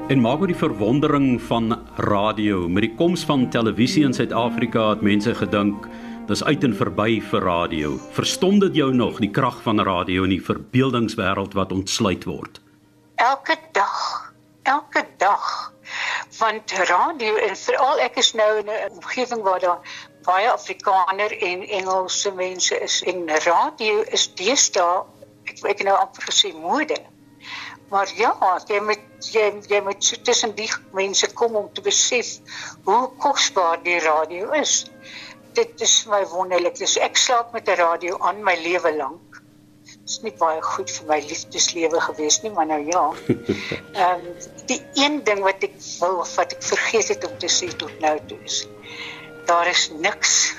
[0.05, 5.01] En maak oor die verwondering van radio met die koms van televisie in Suid-Afrika het
[5.01, 5.87] mense gedink
[6.29, 7.95] dis uit en verby vir radio.
[8.13, 12.61] Verstom dit jou nog die krag van radio in die verbeeldingswêreld wat ontsluit word?
[13.17, 13.97] Elke dag,
[14.69, 15.47] elke dag
[16.37, 19.97] want radio en veral ek is nou in 'n omgewing waar daar
[20.29, 25.01] baie Afrikaner en Engelse mense is en radio is deesdae
[25.49, 27.01] ek ek nou amper gesê mode.
[27.89, 28.33] Maar ja,
[28.67, 32.37] jy moet jy jy moet so tussen die mense kom om te besef
[32.87, 34.85] hoe kosbaar die radio is.
[35.55, 36.77] Dit is my wonderlik.
[36.81, 39.41] Dus ek slaap met 'n radio aan my lewe lank.
[39.85, 43.05] Dit is nie baie goed vir my liefdeslewe gewees nie, maar nou ja.
[44.01, 44.33] Ehm um,
[44.65, 48.17] die een ding wat ek wou wat ek vergeet het om te sê tot nou
[48.27, 48.65] toe is
[49.45, 50.55] daar is niks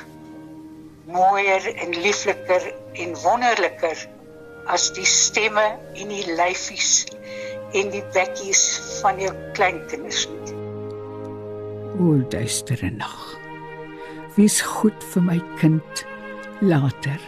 [1.05, 4.09] mooier en liefliker en wonderliker
[4.73, 5.65] as die stemme
[5.95, 7.07] en die lyfies
[7.77, 8.63] en die bekkies
[9.03, 10.57] van jou kleinkinders nie.
[11.97, 13.21] O, duistere nag.
[14.37, 16.05] Wie's goed vir my kind
[16.61, 17.21] later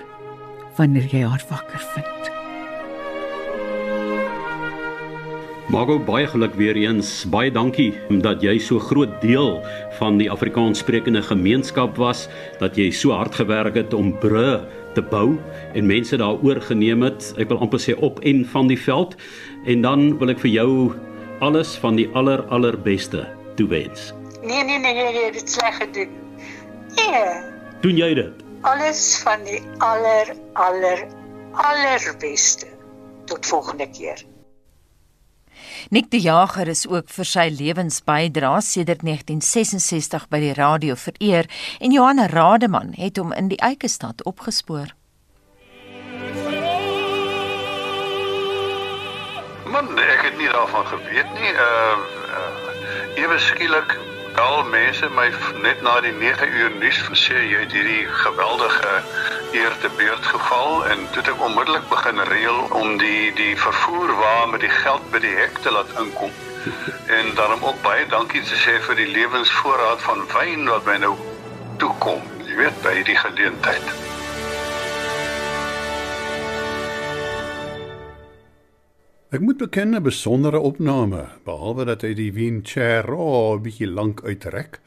[0.76, 2.37] wanneer jy haar wakker vind.
[5.68, 7.26] Margo baie geluk weer eens.
[7.28, 7.90] Baie dankie
[8.24, 9.58] dat jy so groot deel
[9.98, 12.22] van die Afrikaanssprekende gemeenskap was,
[12.56, 14.62] dat jy so hard gewerk het om bru
[14.96, 15.36] te bou
[15.76, 17.34] en mense daaroor geneem het.
[17.36, 19.12] Ek wil amper sê op en van die veld.
[19.68, 20.70] En dan wil ek vir jou
[21.44, 23.26] alles van die aller allerbeste
[23.60, 24.14] toewens.
[24.40, 26.16] Nee nee nee, nee, nee dit sleg gedoen.
[26.96, 27.22] Nee.
[27.84, 28.42] Doen jy dit?
[28.64, 31.04] Alles van die aller aller
[31.52, 32.72] allerbeste.
[33.28, 34.27] Tot volgende keer.
[35.90, 41.48] Nik die Jager is ook vir sy lewensbydrae sedert 1966 by die radio vereer
[41.80, 44.94] en Johanna Rademan het hom in die Eikestad opgespoor.
[49.68, 51.50] Man, ek het nie daarvan geweet nie.
[51.52, 51.98] Uh,
[52.32, 53.92] uh, ewe skielik
[54.38, 55.26] bel mense my
[55.62, 58.92] net na die 9 uur nuus sê jy het hierdie geweldige
[59.60, 64.12] eer te beurt geval en toe het ek onmiddellik begin reël om die die vervoer
[64.20, 66.30] waar met die geld by die hek te laat inkom.
[67.18, 71.16] En daarom ook baie dankie te sê vir die lewensvoorraad van wyn wat my nou
[71.82, 72.22] toe kom.
[72.46, 74.07] Jy weet by die geleentheid.
[79.28, 83.86] Ek moet beken 'n besondere opname, behalwe dat hy die Wien chair 'n oh, bietjie
[83.86, 84.80] lank uitrek,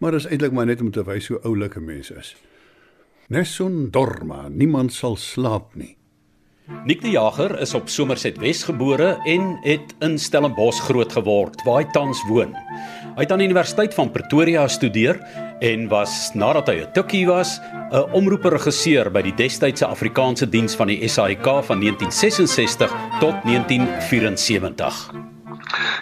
[0.00, 2.36] maar is eintlik maar net om te wys hoe oulike mense is.
[3.28, 5.96] Nessun dorma, niemand sal slaap nie.
[6.84, 11.82] Nik die Jager is op Somerset Wes gebore en het in Stellenbosch groot geword waar
[11.82, 12.56] hy tans woon.
[13.14, 15.20] Hy het aan die Universiteit van Pretoria gestudeer
[15.62, 17.60] en was nadat hy 'n tukkie was,
[17.92, 25.10] 'n omroeperegisseur by die destydse Afrikaanse diens van die SAIK van 1966 tot 1974.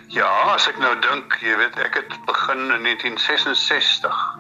[0.09, 4.39] Ja, as ek nou dink, jy weet, ek het begin in 1966.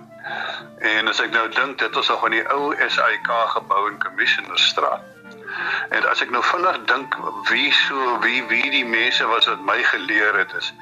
[0.80, 5.19] En as ek nou dink, dit was nog in die ou SAIK gebou in Commissionerstraat.
[5.88, 7.16] En as ek nou vinnig dink
[7.50, 10.72] wie so wie wie die mense was wat my geleer het is.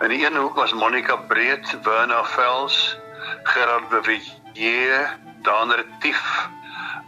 [0.00, 2.98] In die een hoek was Monica Breed, Werner Vels,
[3.42, 5.10] Gerard de Villiers,
[5.42, 6.48] Dan Retief,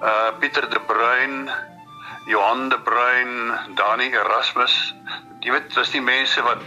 [0.02, 1.50] uh Pieter de Bruin,
[2.24, 4.94] Johan de Bruin, Dani Erasmus.
[5.44, 6.62] Jy weet, dis die mense wat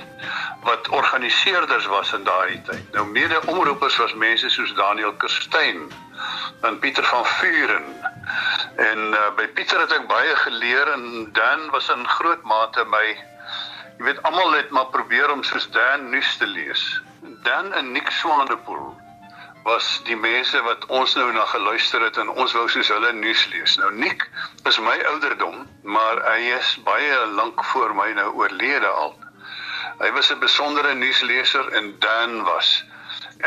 [0.67, 2.83] wat organiseerders was in daai tyd.
[2.93, 5.87] Nou mede-omroepers was mense soos Daniel Kerstyn
[6.67, 7.87] en Pieter van Vuren.
[8.75, 13.05] En uh, by Pieter het ek baie geleer en Dan was in groot mate my
[13.97, 16.85] jy weet almal het maar probeer om soos Dan nuus te lees.
[17.47, 18.93] Dan en Nick Swanepoel
[19.67, 23.41] was die mense wat ons nou na geluister het en ons wou soos hulle nuus
[23.51, 23.75] lees.
[23.81, 24.23] Nou Nick
[24.69, 29.17] is my ouderdom, maar hy is baie lank voor my nou oorlede al.
[29.99, 32.85] Hy was 'n besondere nuusleser en Dan was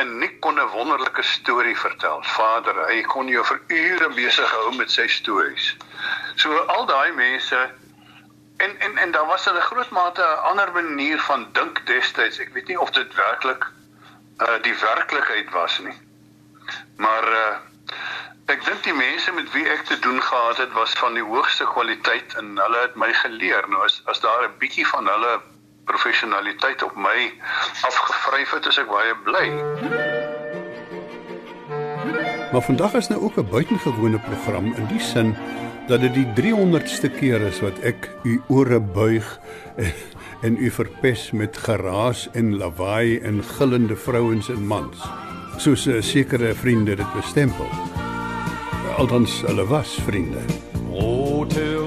[0.01, 2.23] en Nick kon 'n wonderlike storie vertel.
[2.23, 5.77] Vader, hy kon jou vir ure besig hou met sy stories.
[6.35, 7.71] So al daai mense
[8.57, 12.39] en en en daar was 'n groot mate 'n ander manier van dink destyds.
[12.39, 13.67] Ek weet nie of dit werklik
[14.41, 16.10] uh die werklikheid was nie.
[16.97, 17.57] Maar uh
[18.51, 21.65] ek dink die mense met wie ek te doen gehad het was van die hoogste
[21.71, 23.69] kwaliteit en hulle het my geleer.
[23.71, 25.41] Nou as as daar 'n bietjie van hulle
[25.85, 27.33] professionaliteit op my
[27.87, 29.47] afgevryf het, is ek baie bly.
[32.53, 35.37] Maar vandag is nou ook 'n buitengewone program in die sin
[35.87, 39.39] dat dit die 300ste keer is wat ek u ore buig
[39.77, 39.93] en,
[40.43, 45.30] en u verpes met geraas en lawaai en gillende vrouens en mans
[45.61, 47.69] soos 'n sekere vriende dit bestempel.
[48.97, 50.41] Althans hulle was vriende.
[50.91, 51.80] Rosen,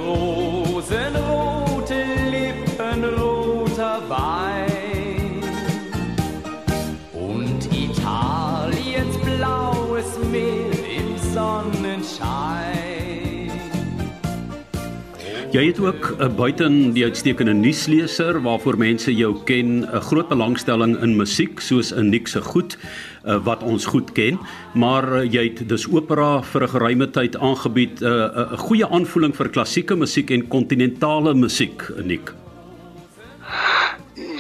[15.54, 20.95] Jy het ook uh, buiten die uitstekende nuusleser waarvoor mense jou ken, 'n groot belangstelling
[21.06, 24.39] in musiek soos 'n Nick se goed uh, wat ons goed ken,
[24.74, 28.88] maar uh, jy het dus opera vir 'n geruime tyd aangebied, 'n uh, 'n goeie
[28.89, 32.34] aanvoeling vir klassieke musiek en kontinentale musiek, Nick.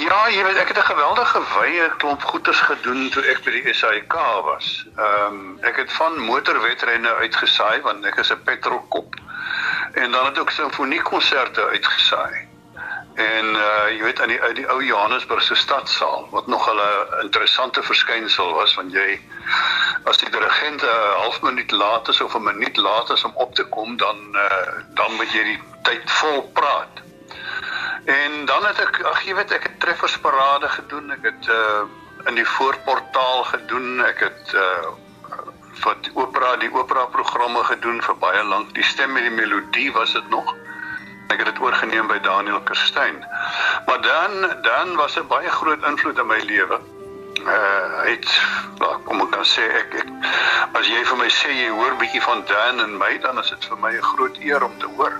[0.09, 3.73] Ja, jy weet ek het 'n geweldige wye klomp goeders gedoen toe ek by die
[3.73, 4.13] SAIK
[4.49, 4.85] was.
[4.97, 9.15] Ehm um, ek het van motorwedrenne uitgesaai want ek is 'n petrolkop.
[9.93, 12.47] En dan het ek simfoniekonserte uitgesaai.
[13.13, 16.79] En uh jy weet aan die uit die ou Johannesburgse stadsaal wat nog 'n
[17.21, 19.21] interessante verskynsel was want jy
[20.03, 23.31] as die dirigent 'n uh, half minuut laat is of 'n minuut laat is om
[23.35, 27.01] op te kom dan uh dan moet jy die tyd vol praat.
[28.05, 31.11] En dan het ek ag jy weet ek het treffersparade gedoen.
[31.11, 31.81] Ek het uh
[32.25, 34.05] in die voorportaal gedoen.
[34.05, 34.87] Ek het uh
[35.81, 38.73] wat opera die opera programme gedoen vir baie lank.
[38.75, 40.55] Die stem en die melodie was dit nog.
[41.27, 43.25] Ek het dit oorgeneem by Daniel Kerstyn.
[43.87, 46.79] Maar dan dan was 'n baie groot invloed in my lewe.
[47.45, 48.41] Uh het
[48.77, 50.07] nou, kom ek kan sê ek, ek
[50.73, 53.65] as jy vir my sê jy hoor bietjie van Dan en my dan is dit
[53.65, 55.13] vir my 'n groot eer om te hoor.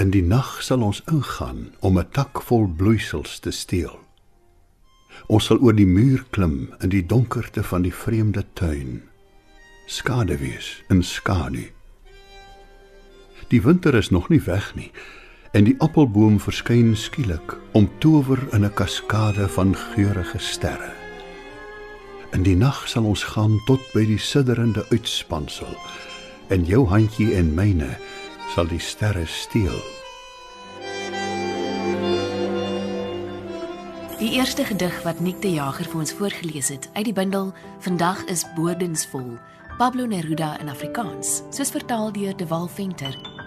[0.00, 3.98] In die nag sal ons ingaan om 'n tak vol bloeisels te steel.
[5.26, 9.02] Ons sal oor die muur klim in die donkerte van die vreemde tuin.
[9.86, 11.68] Skade wees in skadu.
[13.48, 14.90] Die winter is nog nie weg nie
[15.52, 20.92] en die appelboom verskyn skielik om tower in 'n kaskade van geurende sterre.
[22.32, 25.76] In die nag sal ons gaan tot by die sidderende uitspansel
[26.48, 27.96] en jou handjie en myne
[28.50, 29.78] sal die sterre steel.
[34.18, 37.52] Die eerste gedig wat Nick de Jager vir ons voorgeles het uit die bundel
[37.86, 39.38] Vandag is bodensvol,
[39.78, 43.39] Pablo Neruda in Afrikaans, soos vertaal deur De Wal Venter.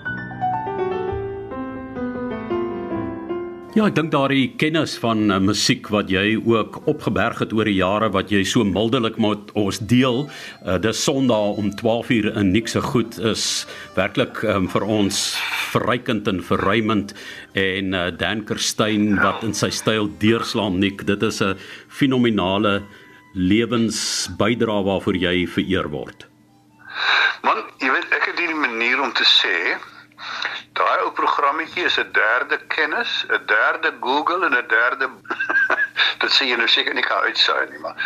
[3.74, 7.80] Ja, ek dink daardie kennis van uh, musiek wat jy ook opgeberg het oor die
[7.80, 10.28] jare wat jy so mildelik met ons deel,
[10.62, 13.64] uh, dis Sondag om 12uur in Nikse goed is
[13.96, 15.22] werklik um, vir ons
[15.72, 17.16] verrykend en verruimend
[17.58, 21.58] en uh, Dan Kerstyn wat in sy styl deurslaan Nik, dit is 'n
[21.90, 22.84] fenominale
[23.34, 26.28] lewensbydra waarvoor jy vereer word.
[27.42, 29.82] Man, jy weet ek het hierdie manier om te sê
[30.74, 35.10] Daai ou programmetjie is 'n derde kennis, 'n derde Google en 'n derde
[36.24, 37.98] dit sê jy nou seker nie kan uitsaai nie, maar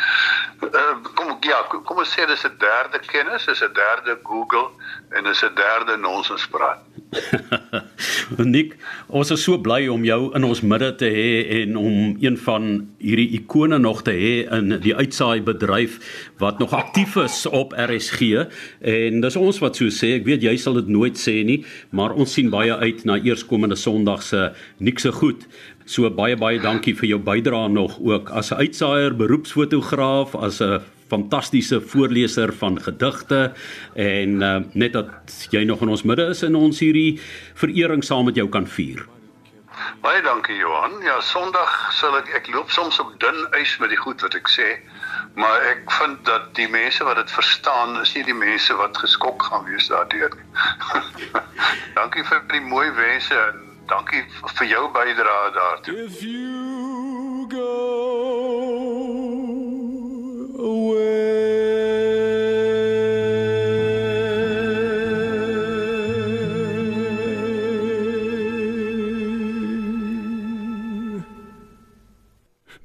[0.67, 4.69] uh, kom ja, kom ons sê dis 'n derde kennis, is 'n derde Google
[5.15, 6.83] en is 'n derde nonsens praat.
[8.55, 8.75] Nik,
[9.07, 12.65] ons is so bly om jou in ons midde te hê en om een van
[12.99, 15.99] hierdie ikone nog te hê in die uitsaai bedryf
[16.41, 18.43] wat nog aktief is op RSG
[18.81, 21.61] en dis ons wat so sê, ek weet jy sal dit nooit sê nie,
[21.95, 25.47] maar ons sien baie uit na eerskomende Sondag se Nik se goed.
[25.87, 30.81] So baie baie dankie vir jou bydrae nog ook as 'n uitsaaier, beroepsfotograaf, as 'n
[31.07, 33.53] fantastiese voorleser van gedigte
[33.95, 37.19] en uh, net dat jy nog in ons midde is en ons hierdie
[37.53, 39.05] verering saam met jou kan vier.
[40.01, 41.01] Baie dankie Johan.
[41.01, 44.49] Ja, Sondag sal ek ek loop soms op dun ys met die goed wat ek
[44.49, 44.67] sê,
[45.35, 49.43] maar ek vind dat die mense wat dit verstaan, is nie die mense wat geskok
[49.43, 50.49] gaan wees daardeur nie.
[51.99, 54.23] dankie vir die mooi wense en dankie
[54.59, 55.97] vir jou bydrae daartoe.
[56.05, 58.47] If you go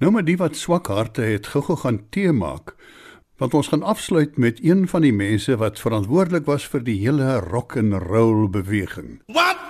[0.03, 2.72] Nou maar die wat swak harte het, gou-gou gaan tee maak,
[3.43, 7.40] want ons gaan afsluit met een van die mense wat verantwoordelik was vir die hele
[7.43, 9.18] rock and roll beweging.
[9.34, 9.62] What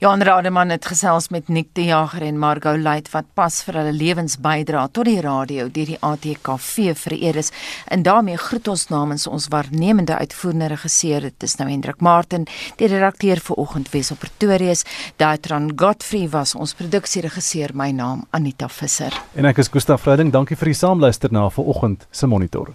[0.00, 3.92] Johan Rademan het gesels met Nick de Jager en Margot Luit wat pas vir hulle
[3.92, 7.52] lewens bydra tot die radio deur die ATKV vereer is.
[7.84, 12.48] En daarmee groet ons namens ons waarnemende uitvoerende regisseur, dit is nou Hendrik Martin,
[12.80, 14.72] die redakteur vir Oggend Wes op Pretoria,
[15.20, 19.12] Daitran Godfrey was ons produksieregisseur, my naam Anita Visser.
[19.36, 22.72] En ek is Gustaf Vreiding, dankie vir die saamluister na vanoggend se monitor.